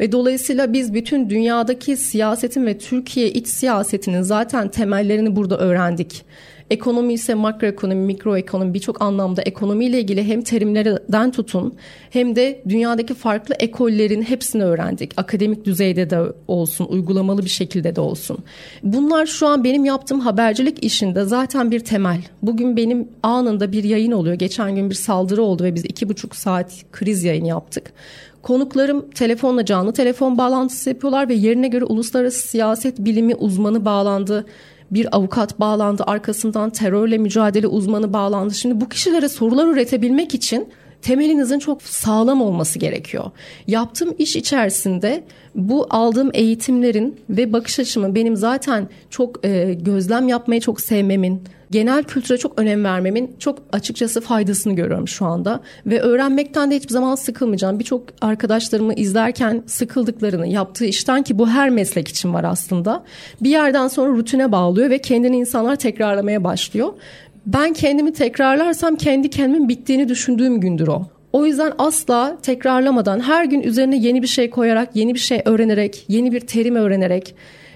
[0.00, 6.24] Ve dolayısıyla biz bütün dünyadaki siyasetin ve Türkiye iç siyasetinin zaten temellerini burada öğrendik.
[6.70, 11.74] Ekonomi ise makroekonomi, mikroekonomi birçok anlamda ekonomiyle ilgili hem terimlerden tutun
[12.10, 15.12] hem de dünyadaki farklı ekollerin hepsini öğrendik.
[15.16, 18.38] Akademik düzeyde de olsun, uygulamalı bir şekilde de olsun.
[18.82, 22.20] Bunlar şu an benim yaptığım habercilik işinde zaten bir temel.
[22.42, 24.34] Bugün benim anında bir yayın oluyor.
[24.34, 27.92] Geçen gün bir saldırı oldu ve biz iki buçuk saat kriz yayını yaptık.
[28.42, 34.46] Konuklarım telefonla canlı telefon bağlantısı yapıyorlar ve yerine göre uluslararası siyaset bilimi uzmanı bağlandı
[34.94, 38.54] bir avukat bağlandı arkasından terörle mücadele uzmanı bağlandı.
[38.54, 40.68] Şimdi bu kişilere sorular üretebilmek için
[41.02, 43.30] temelinizin çok sağlam olması gerekiyor.
[43.66, 50.60] Yaptığım iş içerisinde bu aldığım eğitimlerin ve bakış açımın benim zaten çok e, gözlem yapmayı
[50.60, 51.42] çok sevmemin,
[51.74, 55.60] genel kültüre çok önem vermemin çok açıkçası faydasını görüyorum şu anda.
[55.86, 57.78] Ve öğrenmekten de hiçbir zaman sıkılmayacağım.
[57.78, 63.04] Birçok arkadaşlarımı izlerken sıkıldıklarını yaptığı işten ki bu her meslek için var aslında.
[63.40, 66.92] Bir yerden sonra rutine bağlıyor ve kendini insanlar tekrarlamaya başlıyor.
[67.46, 71.02] Ben kendimi tekrarlarsam kendi kendimin bittiğini düşündüğüm gündür o.
[71.32, 76.04] O yüzden asla tekrarlamadan her gün üzerine yeni bir şey koyarak, yeni bir şey öğrenerek,
[76.08, 77.34] yeni bir terim öğrenerek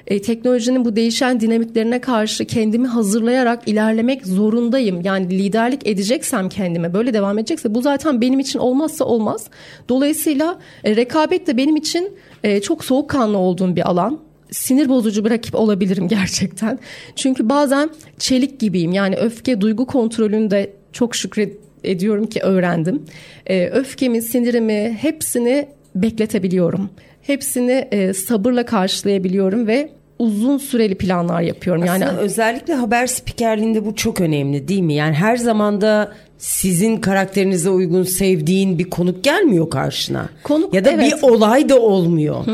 [0.08, 5.00] e, teknolojinin bu değişen dinamiklerine karşı kendimi hazırlayarak ilerlemek zorundayım.
[5.00, 9.46] Yani liderlik edeceksem kendime böyle devam edecekse bu zaten benim için olmazsa olmaz.
[9.88, 12.12] Dolayısıyla e, rekabet de benim için
[12.44, 14.18] e, çok soğukkanlı olduğum bir alan
[14.50, 16.78] sinir bozucu bir rakip olabilirim gerçekten.
[17.16, 18.92] Çünkü bazen çelik gibiyim.
[18.92, 23.02] Yani öfke duygu kontrolünde çok şükrediyorum ki öğrendim.
[23.46, 26.90] Ee, öfkemi, sinirimi hepsini bekletebiliyorum.
[27.22, 31.82] Hepsini e, sabırla karşılayabiliyorum ve uzun süreli planlar yapıyorum.
[31.82, 34.94] Aslında yani özellikle haber spikerliğinde bu çok önemli değil mi?
[34.94, 40.28] Yani her zamanda sizin karakterinize uygun sevdiğin bir konuk gelmiyor karşına.
[40.42, 41.12] Konuk, ya da evet.
[41.12, 42.44] bir olay da olmuyor.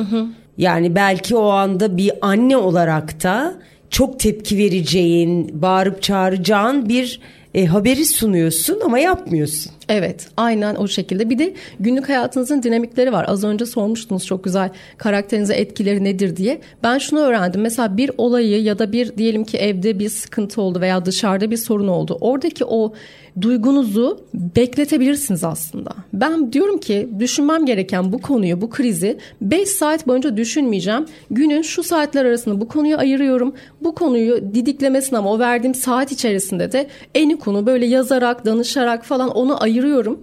[0.58, 3.54] Yani belki o anda bir anne olarak da
[3.90, 7.20] çok tepki vereceğin, bağırıp çağıracağın bir
[7.54, 9.72] e, haberi sunuyorsun ama yapmıyorsun.
[9.88, 11.30] Evet aynen o şekilde.
[11.30, 13.24] Bir de günlük hayatınızın dinamikleri var.
[13.28, 16.60] Az önce sormuştunuz çok güzel karakterinize etkileri nedir diye.
[16.82, 17.60] Ben şunu öğrendim.
[17.60, 21.56] Mesela bir olayı ya da bir diyelim ki evde bir sıkıntı oldu veya dışarıda bir
[21.56, 22.18] sorun oldu.
[22.20, 22.92] Oradaki o
[23.40, 25.90] duygunuzu bekletebilirsiniz aslında.
[26.12, 31.06] Ben diyorum ki düşünmem gereken bu konuyu, bu krizi 5 saat boyunca düşünmeyeceğim.
[31.30, 33.54] Günün şu saatler arasında bu konuyu ayırıyorum.
[33.80, 39.30] Bu konuyu didiklemesin ama o verdiğim saat içerisinde de en konu böyle yazarak, danışarak falan
[39.30, 39.73] onu ayırıyorum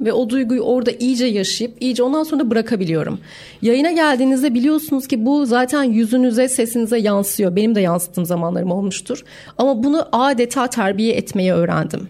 [0.02, 3.20] ve o duyguyu orada iyice yaşayıp iyice ondan sonra bırakabiliyorum.
[3.62, 7.56] Yayına geldiğinizde biliyorsunuz ki bu zaten yüzünüze, sesinize yansıyor.
[7.56, 9.24] Benim de yansıttığım zamanlarım olmuştur.
[9.58, 12.08] Ama bunu adeta terbiye etmeyi öğrendim.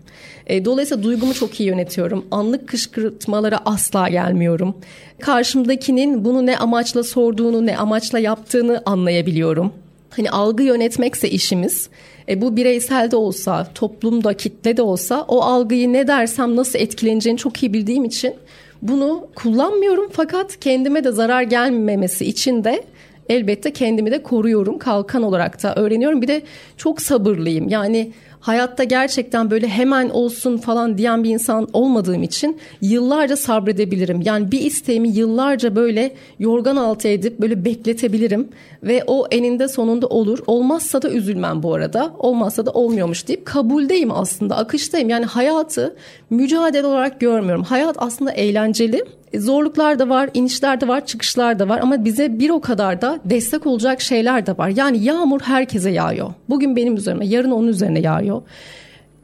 [0.47, 2.25] E, dolayısıyla duygumu çok iyi yönetiyorum.
[2.31, 4.75] Anlık kışkırtmalara asla gelmiyorum.
[5.19, 9.73] Karşımdakinin bunu ne amaçla sorduğunu, ne amaçla yaptığını anlayabiliyorum.
[10.09, 11.89] Hani algı yönetmekse işimiz.
[12.29, 17.37] E, bu bireysel de olsa, toplumda, kitle de olsa o algıyı ne dersem nasıl etkileneceğini
[17.37, 18.33] çok iyi bildiğim için
[18.81, 22.83] bunu kullanmıyorum fakat kendime de zarar gelmemesi için de
[23.29, 24.77] elbette kendimi de koruyorum.
[24.77, 26.21] Kalkan olarak da öğreniyorum.
[26.21, 26.41] Bir de
[26.77, 27.69] çok sabırlıyım.
[27.69, 34.21] Yani hayatta gerçekten böyle hemen olsun falan diyen bir insan olmadığım için yıllarca sabredebilirim.
[34.21, 38.49] Yani bir isteğimi yıllarca böyle yorgan altı edip böyle bekletebilirim
[38.83, 40.39] ve o eninde sonunda olur.
[40.47, 42.13] Olmazsa da üzülmem bu arada.
[42.19, 44.57] Olmazsa da olmuyormuş deyip kabuldeyim aslında.
[44.57, 45.09] Akıştayım.
[45.09, 45.95] Yani hayatı
[46.29, 47.63] mücadele olarak görmüyorum.
[47.63, 49.05] Hayat aslında eğlenceli.
[49.35, 53.19] Zorluklar da var, inişler de var, çıkışlar da var ama bize bir o kadar da
[53.25, 54.69] destek olacak şeyler de var.
[54.69, 56.33] Yani yağmur herkese yağıyor.
[56.49, 58.41] Bugün benim üzerime, yarın onun üzerine yağıyor.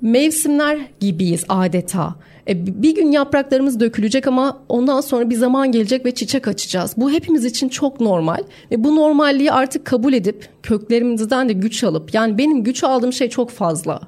[0.01, 2.15] Mevsimler gibiyiz adeta.
[2.49, 6.93] E, bir gün yapraklarımız dökülecek ama ondan sonra bir zaman gelecek ve çiçek açacağız.
[6.97, 8.39] Bu hepimiz için çok normal
[8.71, 13.29] ve bu normalliği artık kabul edip köklerimizden de güç alıp yani benim güç aldığım şey
[13.29, 14.01] çok fazla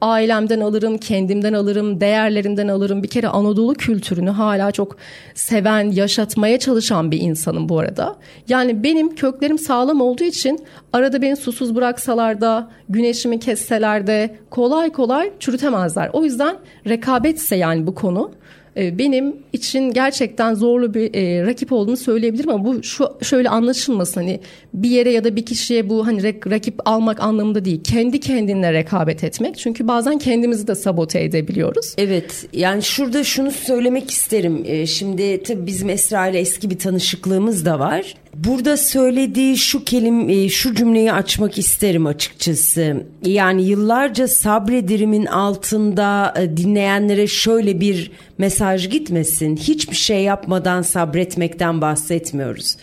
[0.00, 3.02] ailemden alırım, kendimden alırım, değerlerimden alırım.
[3.02, 4.96] Bir kere Anadolu kültürünü hala çok
[5.34, 8.16] seven, yaşatmaya çalışan bir insanım bu arada.
[8.48, 14.92] Yani benim köklerim sağlam olduğu için arada beni susuz bıraksalar da, güneşimi kesseler de kolay
[14.92, 16.10] kolay çürütemezler.
[16.12, 16.56] O yüzden
[16.88, 18.30] rekabetse yani bu konu
[18.76, 24.40] benim için gerçekten zorlu bir e, rakip olduğunu söyleyebilirim ama bu şu şöyle anlaşılmasın hani
[24.74, 27.80] bir yere ya da bir kişiye bu hani rakip almak anlamında değil.
[27.84, 29.58] Kendi kendinle rekabet etmek.
[29.58, 31.94] Çünkü bazen kendimizi de sabote edebiliyoruz.
[31.98, 34.62] Evet yani şurada şunu söylemek isterim.
[34.66, 38.14] Ee, şimdi tabii bizim Esra ile eski bir tanışıklığımız da var.
[38.34, 43.06] Burada söylediği şu kelime, şu cümleyi açmak isterim açıkçası.
[43.24, 49.56] Yani yıllarca sabredirimin altında e, dinleyenlere şöyle bir mesaj gitmesin.
[49.56, 52.76] Hiçbir şey yapmadan sabretmekten bahsetmiyoruz.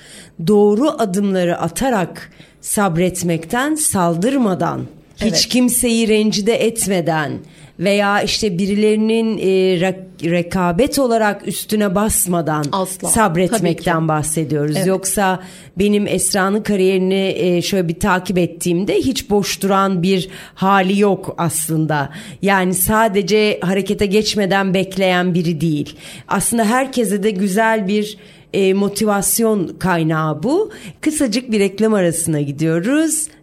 [0.48, 2.32] Doğru adımları atarak
[2.62, 4.82] sabretmekten, saldırmadan
[5.18, 5.48] Hiç Evet.
[5.50, 7.32] kimseyi rencide etmeden
[7.80, 9.42] veya işte birilerinin e,
[9.80, 13.08] re- rekabet olarak üstüne basmadan Asla.
[13.08, 14.76] sabretmekten bahsediyoruz.
[14.78, 14.88] Evet.
[14.88, 15.44] Yoksa
[15.80, 22.10] benim Esra'nın kariyerini e, şöyle bir takip ettiğimde hiç boş duran bir hali yok aslında.
[22.42, 25.96] Yani sadece harekete geçmeden bekleyen biri değil.
[26.28, 28.18] Aslında herkese de güzel bir
[28.54, 30.72] e, motivasyon kaynağı bu.
[31.02, 33.28] Kısacık bir reklam arasına gidiyoruz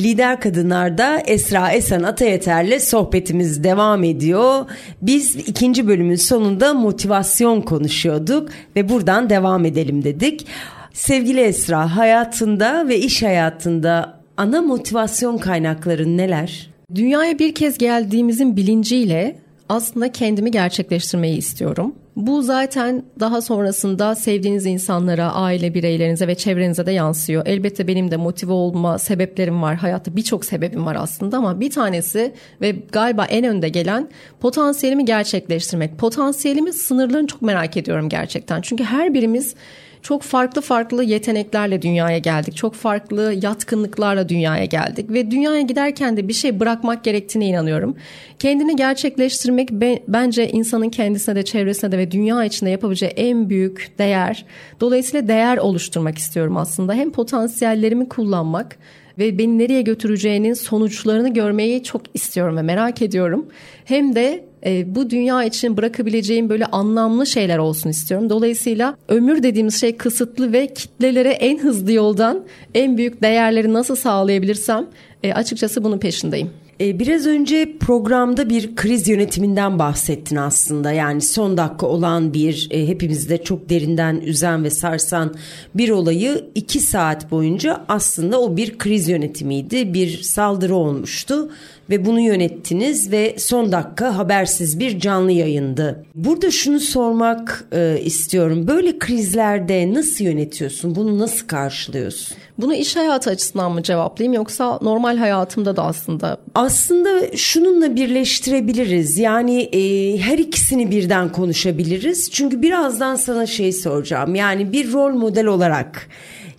[0.00, 4.64] Lider Kadınlar'da Esra Esen Atayeter'le sohbetimiz devam ediyor.
[5.02, 10.46] Biz ikinci bölümün sonunda motivasyon konuşuyorduk ve buradan devam edelim dedik.
[10.92, 16.70] Sevgili Esra, hayatında ve iş hayatında ana motivasyon kaynakların neler?
[16.94, 19.36] Dünyaya bir kez geldiğimizin bilinciyle
[19.68, 21.94] aslında kendimi gerçekleştirmeyi istiyorum.
[22.16, 27.46] Bu zaten daha sonrasında sevdiğiniz insanlara, aile bireylerinize ve çevrenize de yansıyor.
[27.46, 29.76] Elbette benim de motive olma sebeplerim var.
[29.76, 34.08] Hayatta birçok sebebim var aslında ama bir tanesi ve galiba en önde gelen
[34.40, 35.98] potansiyelimi gerçekleştirmek.
[35.98, 38.60] Potansiyelimin sınırlarını çok merak ediyorum gerçekten.
[38.60, 39.54] Çünkü her birimiz
[40.02, 42.56] çok farklı farklı yeteneklerle dünyaya geldik.
[42.56, 47.96] Çok farklı yatkınlıklarla dünyaya geldik ve dünyaya giderken de bir şey bırakmak gerektiğine inanıyorum.
[48.38, 53.94] Kendini gerçekleştirmek be- bence insanın kendisine de çevresine de ve dünya içinde yapabileceği en büyük
[53.98, 54.44] değer.
[54.80, 56.94] Dolayısıyla değer oluşturmak istiyorum aslında.
[56.94, 58.76] Hem potansiyellerimi kullanmak
[59.18, 63.46] ve beni nereye götüreceğinin sonuçlarını görmeyi çok istiyorum ve merak ediyorum.
[63.84, 68.30] Hem de e, bu dünya için bırakabileceğim böyle anlamlı şeyler olsun istiyorum.
[68.30, 72.44] Dolayısıyla ömür dediğimiz şey kısıtlı ve kitlelere en hızlı yoldan
[72.74, 74.86] en büyük değerleri nasıl sağlayabilirsem
[75.22, 76.50] e, açıkçası bunun peşindeyim.
[76.82, 80.92] Ee, Biraz önce programda bir kriz yönetiminden bahsettin aslında.
[80.92, 85.34] Yani son dakika olan bir e, hepimizi de çok derinden üzen ve sarsan
[85.74, 89.94] bir olayı iki saat boyunca aslında o bir kriz yönetimiydi.
[89.94, 91.50] Bir saldırı olmuştu
[91.92, 96.04] ve bunu yönettiniz ve son dakika habersiz bir canlı yayındı.
[96.14, 98.68] Burada şunu sormak e, istiyorum.
[98.68, 100.94] Böyle krizlerde nasıl yönetiyorsun?
[100.94, 102.36] Bunu nasıl karşılıyorsun?
[102.58, 109.18] Bunu iş hayatı açısından mı cevaplayayım yoksa normal hayatımda da aslında Aslında şununla birleştirebiliriz.
[109.18, 112.30] Yani e, her ikisini birden konuşabiliriz.
[112.30, 114.34] Çünkü birazdan sana şey soracağım.
[114.34, 116.08] Yani bir rol model olarak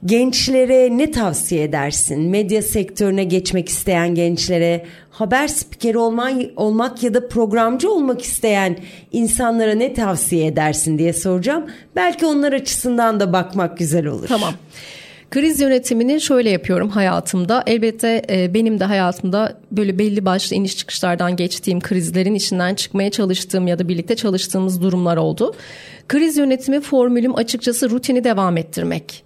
[0.06, 2.22] gençlere ne tavsiye edersin?
[2.22, 8.78] Medya sektörüne geçmek isteyen gençlere, haber spikeri olmak, olmak ya da programcı olmak isteyen
[9.12, 11.66] insanlara ne tavsiye edersin diye soracağım.
[11.96, 14.28] Belki onlar açısından da bakmak güzel olur.
[14.28, 14.54] Tamam.
[15.32, 17.64] Kriz yönetimini şöyle yapıyorum hayatımda.
[17.68, 23.68] Elbette e, benim de hayatımda böyle belli başlı iniş çıkışlardan geçtiğim krizlerin içinden çıkmaya çalıştığım
[23.68, 25.56] ya da birlikte çalıştığımız durumlar oldu.
[26.08, 29.24] Kriz yönetimi formülüm açıkçası rutini devam ettirmek.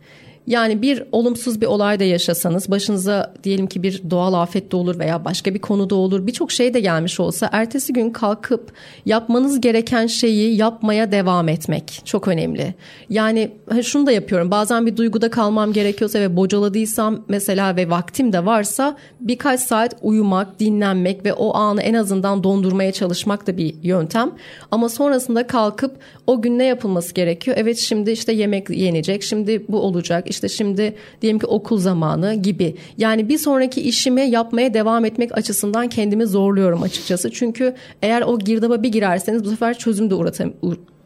[0.47, 4.99] Yani bir olumsuz bir olay da yaşasanız başınıza diyelim ki bir doğal afet de olur
[4.99, 8.71] veya başka bir konu da olur birçok şey de gelmiş olsa ertesi gün kalkıp
[9.05, 12.75] yapmanız gereken şeyi yapmaya devam etmek çok önemli.
[13.09, 18.33] Yani ha, şunu da yapıyorum bazen bir duyguda kalmam gerekiyorsa ve bocaladıysam mesela ve vaktim
[18.33, 23.75] de varsa birkaç saat uyumak, dinlenmek ve o anı en azından dondurmaya çalışmak da bir
[23.83, 24.31] yöntem.
[24.71, 27.57] Ama sonrasında kalkıp o gün ne yapılması gerekiyor?
[27.59, 32.75] Evet şimdi işte yemek yenecek, şimdi bu olacak, işte şimdi diyelim ki okul zamanı gibi.
[32.97, 37.31] Yani bir sonraki işimi yapmaya devam etmek açısından kendimi zorluyorum açıkçası.
[37.31, 40.53] Çünkü eğer o girdaba bir girerseniz bu sefer çözüm de üretem-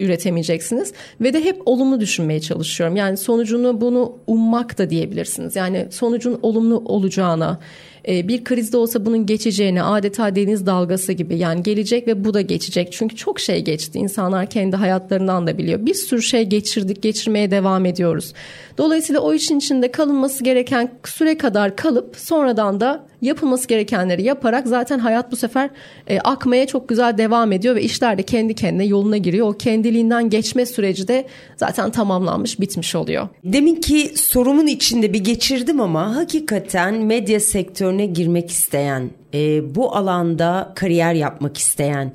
[0.01, 2.95] üretemeyeceksiniz ve de hep olumlu düşünmeye çalışıyorum.
[2.95, 5.55] Yani sonucunu bunu ummak da diyebilirsiniz.
[5.55, 7.59] Yani sonucun olumlu olacağına,
[8.07, 12.41] e, bir krizde olsa bunun geçeceğine adeta deniz dalgası gibi yani gelecek ve bu da
[12.41, 12.91] geçecek.
[12.91, 13.99] Çünkü çok şey geçti.
[13.99, 15.85] İnsanlar kendi hayatlarından da biliyor.
[15.85, 18.33] Bir sürü şey geçirdik, geçirmeye devam ediyoruz.
[18.77, 24.99] Dolayısıyla o işin içinde kalınması gereken süre kadar kalıp sonradan da yapılması gerekenleri yaparak zaten
[24.99, 25.69] hayat bu sefer
[26.07, 29.47] e, akmaya çok güzel devam ediyor ve işler de kendi kendine yoluna giriyor.
[29.47, 33.27] O kendiliğinden geçme süreci de zaten tamamlanmış, bitmiş oluyor.
[33.43, 40.73] Demin ki sorumun içinde bir geçirdim ama hakikaten medya sektörüne girmek isteyen, e, bu alanda
[40.75, 42.11] kariyer yapmak isteyen,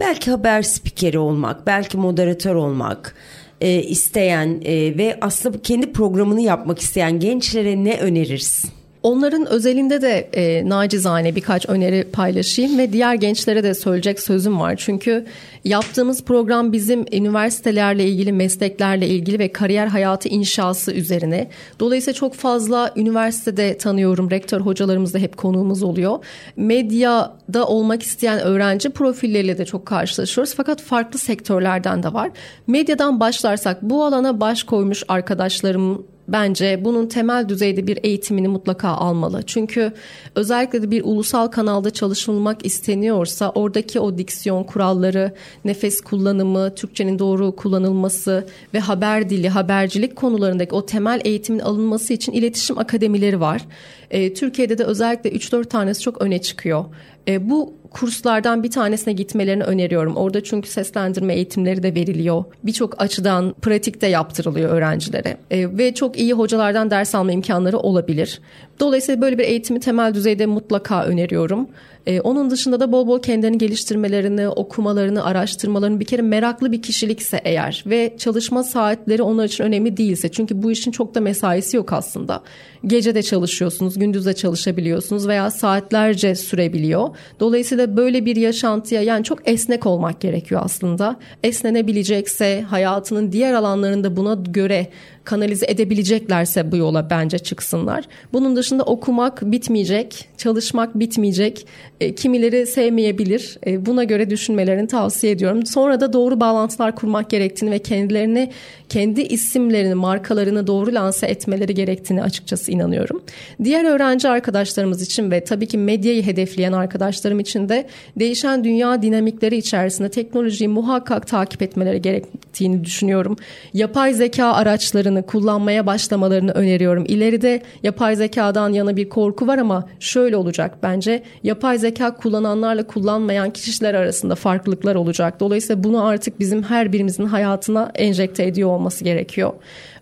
[0.00, 3.14] belki haber spikeri olmak, belki moderatör olmak
[3.60, 8.70] e, isteyen e, ve aslında kendi programını yapmak isteyen gençlere ne önerirsin?
[9.04, 14.74] Onların özelinde de e, nacizane birkaç öneri paylaşayım ve diğer gençlere de söyleyecek sözüm var.
[14.76, 15.26] Çünkü
[15.64, 21.48] yaptığımız program bizim üniversitelerle ilgili, mesleklerle ilgili ve kariyer hayatı inşası üzerine.
[21.80, 24.30] Dolayısıyla çok fazla üniversitede tanıyorum.
[24.30, 26.18] Rektör hocalarımız da hep konuğumuz oluyor.
[26.56, 30.54] Medyada olmak isteyen öğrenci profilleriyle de çok karşılaşıyoruz.
[30.54, 32.30] Fakat farklı sektörlerden de var.
[32.66, 39.42] Medyadan başlarsak bu alana baş koymuş arkadaşlarım bence bunun temel düzeyde bir eğitimini mutlaka almalı.
[39.46, 39.92] Çünkü
[40.34, 45.32] özellikle de bir ulusal kanalda çalışılmak isteniyorsa oradaki o diksiyon kuralları,
[45.64, 52.32] nefes kullanımı, Türkçenin doğru kullanılması ve haber dili, habercilik konularındaki o temel eğitimin alınması için
[52.32, 53.62] iletişim akademileri var.
[54.10, 56.84] E, Türkiye'de de özellikle 3-4 tanesi çok öne çıkıyor.
[57.28, 60.16] E, bu kurslardan bir tanesine gitmelerini öneriyorum.
[60.16, 62.44] Orada çünkü seslendirme eğitimleri de veriliyor.
[62.62, 65.36] Birçok açıdan pratikte yaptırılıyor öğrencilere.
[65.50, 68.40] E, ve çok iyi hocalardan ders alma imkanları olabilir.
[68.80, 71.68] Dolayısıyla böyle bir eğitimi temel düzeyde mutlaka öneriyorum.
[72.06, 77.40] Ee, onun dışında da bol bol kendini geliştirmelerini, okumalarını, araştırmalarını bir kere meraklı bir kişilikse
[77.44, 81.92] eğer ve çalışma saatleri onlar için önemli değilse çünkü bu işin çok da mesaisi yok
[81.92, 82.42] aslında.
[82.86, 87.16] Gece de çalışıyorsunuz, gündüz de çalışabiliyorsunuz veya saatlerce sürebiliyor.
[87.40, 91.16] Dolayısıyla böyle bir yaşantıya yani çok esnek olmak gerekiyor aslında.
[91.42, 94.88] Esnenebilecekse hayatının diğer alanlarında buna göre
[95.24, 98.04] kanalize edebileceklerse bu yola bence çıksınlar.
[98.32, 101.66] Bunun dışında okumak bitmeyecek, çalışmak bitmeyecek.
[102.00, 103.58] E, kimileri sevmeyebilir.
[103.66, 105.66] E, buna göre düşünmelerini tavsiye ediyorum.
[105.66, 108.50] Sonra da doğru bağlantılar kurmak gerektiğini ve kendilerini,
[108.88, 113.22] kendi isimlerini, markalarını doğru lanse etmeleri gerektiğini açıkçası inanıyorum.
[113.64, 117.86] Diğer öğrenci arkadaşlarımız için ve tabii ki medyayı hedefleyen arkadaşlarım için de
[118.18, 123.36] değişen dünya dinamikleri içerisinde teknolojiyi muhakkak takip etmeleri gerektiğini düşünüyorum.
[123.74, 127.04] Yapay zeka araçlarını kullanmaya başlamalarını öneriyorum.
[127.08, 131.22] İleride yapay zekadan yana bir korku var ama şöyle olacak bence.
[131.42, 135.40] Yapay zeka kullananlarla kullanmayan kişiler arasında farklılıklar olacak.
[135.40, 139.52] Dolayısıyla bunu artık bizim her birimizin hayatına enjekte ediyor olması gerekiyor.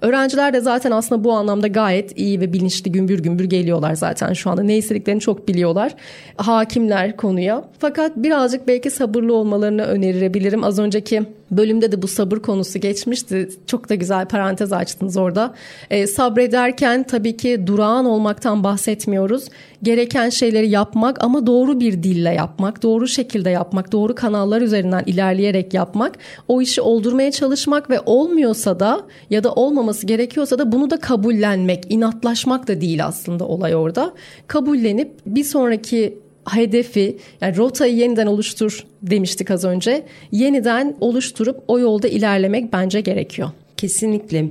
[0.03, 4.51] Öğrenciler de zaten aslında bu anlamda gayet iyi ve bilinçli gümbür gümbür geliyorlar zaten şu
[4.51, 4.63] anda.
[4.63, 5.95] Ne istediklerini çok biliyorlar.
[6.37, 7.65] Hakimler konuya.
[7.79, 10.65] Fakat birazcık belki sabırlı olmalarını önerebilirim.
[10.65, 13.49] Az önceki bölümde de bu sabır konusu geçmişti.
[13.67, 15.55] Çok da güzel parantez açtınız orada.
[15.91, 19.49] E, sabrederken tabii ki durağan olmaktan bahsetmiyoruz.
[19.83, 25.75] Gereken şeyleri yapmak ama doğru bir dille yapmak, doğru şekilde yapmak, doğru kanallar üzerinden ilerleyerek
[25.75, 26.19] yapmak,
[26.49, 31.87] o işi oldurmaya çalışmak ve olmuyorsa da ya da olmaması gerekiyorsa da bunu da kabullenmek,
[31.89, 34.13] inatlaşmak da değil aslında olay orada.
[34.47, 36.19] Kabullenip bir sonraki
[36.51, 40.07] hedefi yani rotayı yeniden oluştur demiştik az önce.
[40.33, 43.51] Yeniden oluşturup o yolda ilerlemek bence gerekiyor.
[43.83, 44.45] Kesinlikle.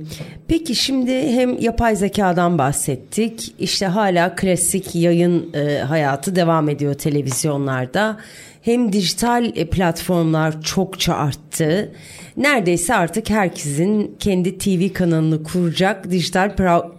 [0.48, 3.54] Peki şimdi hem yapay zekadan bahsettik.
[3.58, 8.18] İşte hala klasik yayın e, hayatı devam ediyor televizyonlarda.
[8.62, 11.92] Hem dijital e, platformlar çokça arttı.
[12.36, 16.50] Neredeyse artık herkesin kendi TV kanalını kuracak dijital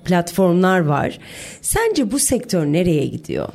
[0.06, 1.20] platformlar var.
[1.62, 3.50] Sence bu sektör nereye gidiyor?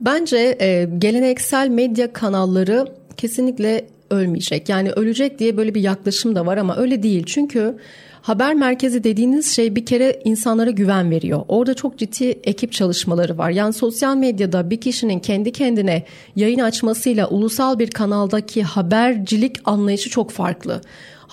[0.00, 4.68] Bence e, geleneksel medya kanalları kesinlikle ölmeyecek.
[4.68, 7.24] Yani ölecek diye böyle bir yaklaşım da var ama öyle değil.
[7.26, 7.76] Çünkü
[8.22, 11.42] haber merkezi dediğiniz şey bir kere insanlara güven veriyor.
[11.48, 13.50] Orada çok ciddi ekip çalışmaları var.
[13.50, 16.04] Yani sosyal medyada bir kişinin kendi kendine
[16.36, 20.80] yayın açmasıyla ulusal bir kanaldaki habercilik anlayışı çok farklı.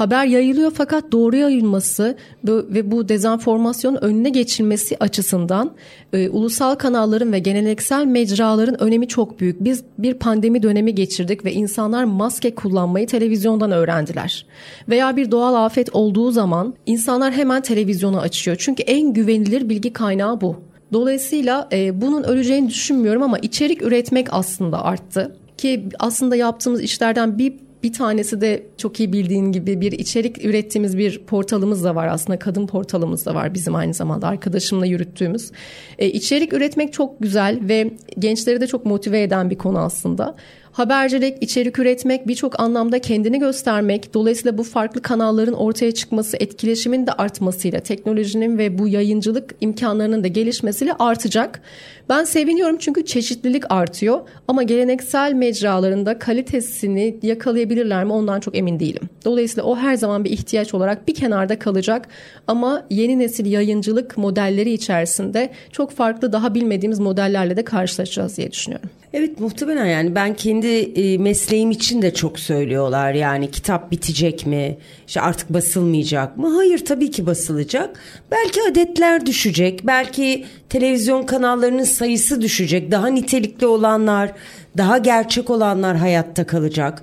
[0.01, 5.71] Haber yayılıyor fakat doğru yayılması ve bu dezenformasyon önüne geçilmesi açısından
[6.13, 9.63] e, ulusal kanalların ve geleneksel mecraların önemi çok büyük.
[9.63, 14.45] Biz bir pandemi dönemi geçirdik ve insanlar maske kullanmayı televizyondan öğrendiler.
[14.89, 18.57] Veya bir doğal afet olduğu zaman insanlar hemen televizyonu açıyor.
[18.59, 20.55] Çünkü en güvenilir bilgi kaynağı bu.
[20.93, 25.35] Dolayısıyla e, bunun öleceğini düşünmüyorum ama içerik üretmek aslında arttı.
[25.57, 27.53] Ki aslında yaptığımız işlerden bir
[27.83, 32.39] bir tanesi de çok iyi bildiğin gibi bir içerik ürettiğimiz bir portalımız da var aslında
[32.39, 35.51] kadın portalımız da var bizim aynı zamanda arkadaşımla yürüttüğümüz.
[35.99, 40.35] E, içerik üretmek çok güzel ve gençleri de çok motive eden bir konu aslında.
[40.71, 47.11] Habercilik, içerik üretmek, birçok anlamda kendini göstermek, dolayısıyla bu farklı kanalların ortaya çıkması, etkileşimin de
[47.11, 51.61] artmasıyla, teknolojinin ve bu yayıncılık imkanlarının da gelişmesiyle artacak.
[52.09, 59.09] Ben seviniyorum çünkü çeşitlilik artıyor ama geleneksel mecralarında kalitesini yakalayabilirler mi ondan çok emin değilim.
[59.25, 62.07] Dolayısıyla o her zaman bir ihtiyaç olarak bir kenarda kalacak
[62.47, 68.89] ama yeni nesil yayıncılık modelleri içerisinde çok farklı daha bilmediğimiz modellerle de karşılaşacağız diye düşünüyorum.
[69.13, 73.13] Evet muhtemelen yani ben kendi kendi e, mesleğim için de çok söylüyorlar.
[73.13, 74.77] Yani kitap bitecek mi?
[75.07, 76.55] İşte artık basılmayacak mı?
[76.55, 77.99] Hayır tabii ki basılacak.
[78.31, 79.87] Belki adetler düşecek.
[79.87, 82.91] Belki televizyon kanallarının sayısı düşecek.
[82.91, 84.31] Daha nitelikli olanlar,
[84.77, 87.01] daha gerçek olanlar hayatta kalacak.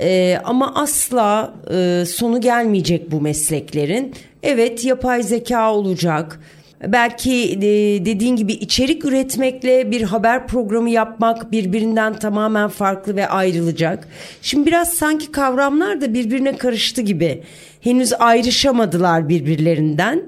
[0.00, 4.14] Ee, ama asla e, sonu gelmeyecek bu mesleklerin.
[4.42, 6.40] Evet yapay zeka olacak
[6.86, 7.60] Belki e,
[8.04, 14.08] dediğin gibi içerik üretmekle bir haber programı yapmak birbirinden tamamen farklı ve ayrılacak.
[14.42, 17.42] Şimdi biraz sanki kavramlar da birbirine karıştı gibi.
[17.80, 20.22] Henüz ayrışamadılar birbirlerinden.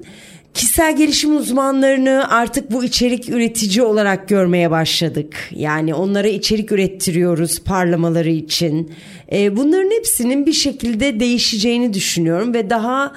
[0.54, 5.36] Kişisel gelişim uzmanlarını artık bu içerik üretici olarak görmeye başladık.
[5.50, 8.92] Yani onlara içerik ürettiriyoruz parlamaları için.
[9.32, 13.12] E, bunların hepsinin bir şekilde değişeceğini düşünüyorum ve daha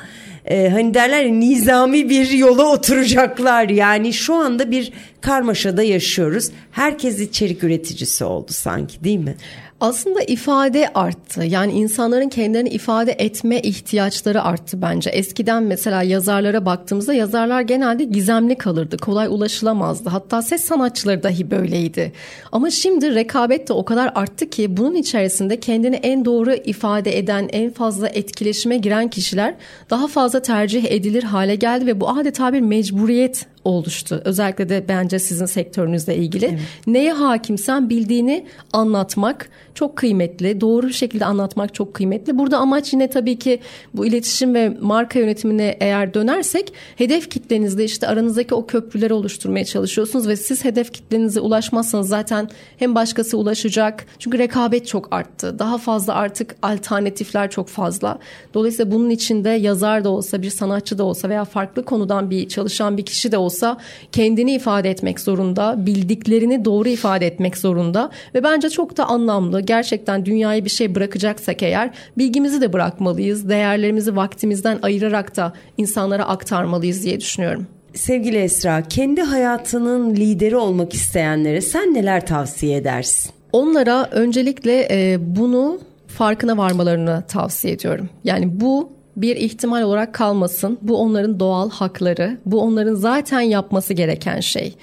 [0.45, 3.69] e, hani derler ya nizami bir yola oturacaklar.
[3.69, 6.49] Yani şu anda bir karmaşada yaşıyoruz.
[6.71, 9.35] Herkes içerik üreticisi oldu sanki değil mi?
[9.83, 11.43] Aslında ifade arttı.
[11.43, 15.09] Yani insanların kendilerini ifade etme ihtiyaçları arttı bence.
[15.09, 18.97] Eskiden mesela yazarlara baktığımızda yazarlar genelde gizemli kalırdı.
[18.97, 20.09] Kolay ulaşılamazdı.
[20.09, 22.11] Hatta ses sanatçıları dahi böyleydi.
[22.51, 27.49] Ama şimdi rekabet de o kadar arttı ki bunun içerisinde kendini en doğru ifade eden,
[27.51, 29.55] en fazla etkileşime giren kişiler
[29.89, 34.21] daha fazla tercih edilir hale geldi ve bu adeta bir mecburiyet oluştu.
[34.25, 36.45] Özellikle de bence sizin sektörünüzle ilgili.
[36.45, 36.59] Evet.
[36.87, 40.61] Neye hakimsen bildiğini anlatmak çok kıymetli.
[40.61, 42.37] Doğru bir şekilde anlatmak çok kıymetli.
[42.37, 43.59] Burada amaç yine tabii ki
[43.93, 50.27] bu iletişim ve marka yönetimine eğer dönersek hedef kitlenizde işte aranızdaki o köprüleri oluşturmaya çalışıyorsunuz
[50.27, 54.05] ve siz hedef kitlenize ulaşmazsanız zaten hem başkası ulaşacak.
[54.19, 55.59] Çünkü rekabet çok arttı.
[55.59, 58.19] Daha fazla artık alternatifler çok fazla.
[58.53, 62.97] Dolayısıyla bunun içinde yazar da olsa, bir sanatçı da olsa veya farklı konudan bir çalışan
[62.97, 63.77] bir kişi de olsa olsa
[64.11, 69.61] kendini ifade etmek zorunda, bildiklerini doğru ifade etmek zorunda ve bence çok da anlamlı.
[69.61, 73.49] Gerçekten dünyaya bir şey bırakacaksak eğer bilgimizi de bırakmalıyız.
[73.49, 77.67] Değerlerimizi vaktimizden ayırarak da insanlara aktarmalıyız diye düşünüyorum.
[77.93, 83.31] Sevgili Esra, kendi hayatının lideri olmak isteyenlere sen neler tavsiye edersin?
[83.51, 88.09] Onlara öncelikle e, bunu farkına varmalarını tavsiye ediyorum.
[88.23, 90.77] Yani bu bir ihtimal olarak kalmasın.
[90.81, 92.37] Bu onların doğal hakları.
[92.45, 94.75] Bu onların zaten yapması gereken şey.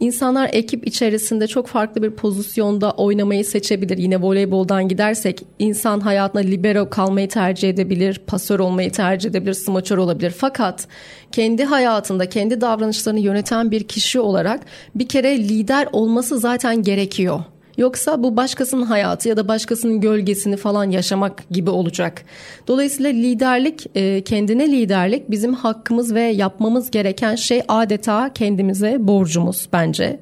[0.00, 3.98] İnsanlar ekip içerisinde çok farklı bir pozisyonda oynamayı seçebilir.
[3.98, 10.34] Yine voleyboldan gidersek insan hayatına libero kalmayı tercih edebilir, pasör olmayı tercih edebilir, smaçör olabilir.
[10.38, 10.88] Fakat
[11.32, 14.60] kendi hayatında kendi davranışlarını yöneten bir kişi olarak
[14.94, 17.40] bir kere lider olması zaten gerekiyor.
[17.76, 22.22] Yoksa bu başkasının hayatı ya da başkasının gölgesini falan yaşamak gibi olacak.
[22.68, 30.20] Dolayısıyla liderlik, e, kendine liderlik bizim hakkımız ve yapmamız gereken şey adeta kendimize borcumuz bence.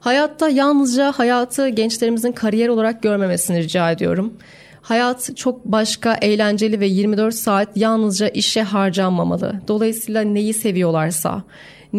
[0.00, 4.32] Hayatta yalnızca hayatı gençlerimizin kariyer olarak görmemesini rica ediyorum.
[4.82, 9.60] Hayat çok başka, eğlenceli ve 24 saat yalnızca işe harcanmamalı.
[9.68, 11.42] Dolayısıyla neyi seviyorlarsa,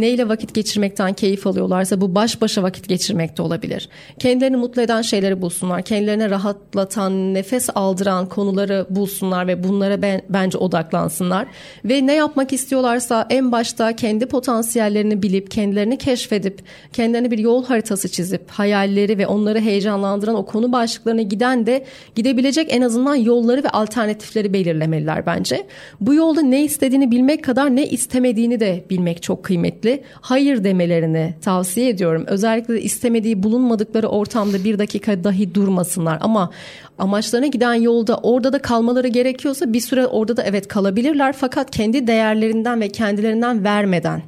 [0.01, 3.89] neyle vakit geçirmekten keyif alıyorlarsa bu baş başa vakit geçirmek de olabilir.
[4.19, 5.81] Kendilerini mutlu eden şeyleri bulsunlar.
[5.81, 11.47] Kendilerine rahatlatan, nefes aldıran konuları bulsunlar ve bunlara ben, bence odaklansınlar.
[11.85, 16.59] Ve ne yapmak istiyorlarsa en başta kendi potansiyellerini bilip, kendilerini keşfedip,
[16.93, 21.85] kendilerine bir yol haritası çizip, hayalleri ve onları heyecanlandıran o konu başlıklarına giden de
[22.15, 25.67] gidebilecek en azından yolları ve alternatifleri belirlemeliler bence.
[26.01, 31.33] Bu yolda ne istediğini bilmek kadar ne istemediğini de bilmek çok kıymetli sürekli hayır demelerini
[31.41, 32.25] tavsiye ediyorum.
[32.27, 36.17] Özellikle istemediği bulunmadıkları ortamda bir dakika dahi durmasınlar.
[36.21, 36.51] Ama
[36.97, 41.33] amaçlarına giden yolda orada da kalmaları gerekiyorsa bir süre orada da evet kalabilirler.
[41.33, 44.21] Fakat kendi değerlerinden ve kendilerinden vermeden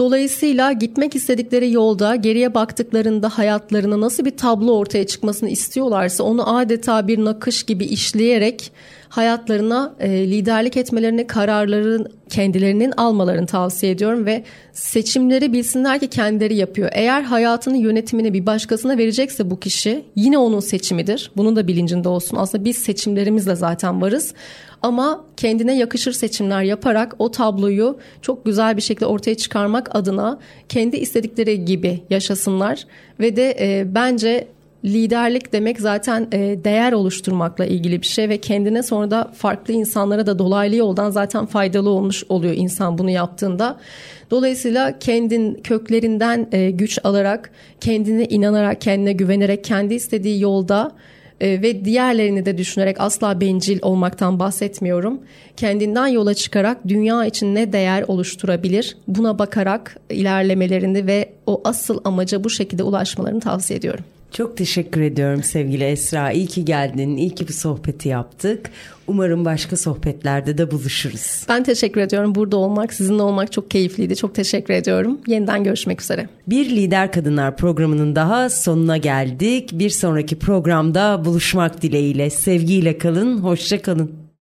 [0.00, 7.08] Dolayısıyla gitmek istedikleri yolda geriye baktıklarında hayatlarına nasıl bir tablo ortaya çıkmasını istiyorlarsa onu adeta
[7.08, 8.72] bir nakış gibi işleyerek
[9.08, 16.90] hayatlarına e, liderlik etmelerini, kararların kendilerinin almalarını tavsiye ediyorum ve seçimleri bilsinler ki kendileri yapıyor.
[16.92, 21.30] Eğer hayatının yönetimini bir başkasına verecekse bu kişi yine onun seçimidir.
[21.36, 22.36] Bunun da bilincinde olsun.
[22.36, 24.34] Aslında biz seçimlerimizle zaten varız.
[24.82, 30.96] Ama kendine yakışır seçimler yaparak o tabloyu çok güzel bir şekilde ortaya çıkarmak adına kendi
[30.96, 32.86] istedikleri gibi yaşasınlar
[33.20, 34.48] ve de e, bence
[34.84, 40.26] liderlik demek zaten e, değer oluşturmakla ilgili bir şey ve kendine sonra da farklı insanlara
[40.26, 43.78] da dolaylı yoldan zaten faydalı olmuş oluyor insan bunu yaptığında.
[44.30, 47.50] Dolayısıyla kendin köklerinden e, güç alarak,
[47.80, 50.92] kendine inanarak, kendine güvenerek, kendi istediği yolda
[51.40, 55.20] e, ve diğerlerini de düşünerek asla bencil olmaktan bahsetmiyorum.
[55.56, 62.44] Kendinden yola çıkarak dünya için ne değer oluşturabilir buna bakarak ilerlemelerini ve o asıl amaca
[62.44, 64.04] bu şekilde ulaşmalarını tavsiye ediyorum.
[64.32, 66.30] Çok teşekkür ediyorum sevgili Esra.
[66.32, 67.16] İyi ki geldin.
[67.16, 68.70] İyi ki bu sohbeti yaptık.
[69.06, 71.44] Umarım başka sohbetlerde de buluşuruz.
[71.48, 72.34] Ben teşekkür ediyorum.
[72.34, 74.16] Burada olmak, sizinle olmak çok keyifliydi.
[74.16, 75.18] Çok teşekkür ediyorum.
[75.26, 76.28] Yeniden görüşmek üzere.
[76.46, 79.70] Bir Lider Kadınlar programının daha sonuna geldik.
[79.72, 82.30] Bir sonraki programda buluşmak dileğiyle.
[82.30, 84.29] Sevgiyle kalın, hoşça kalın.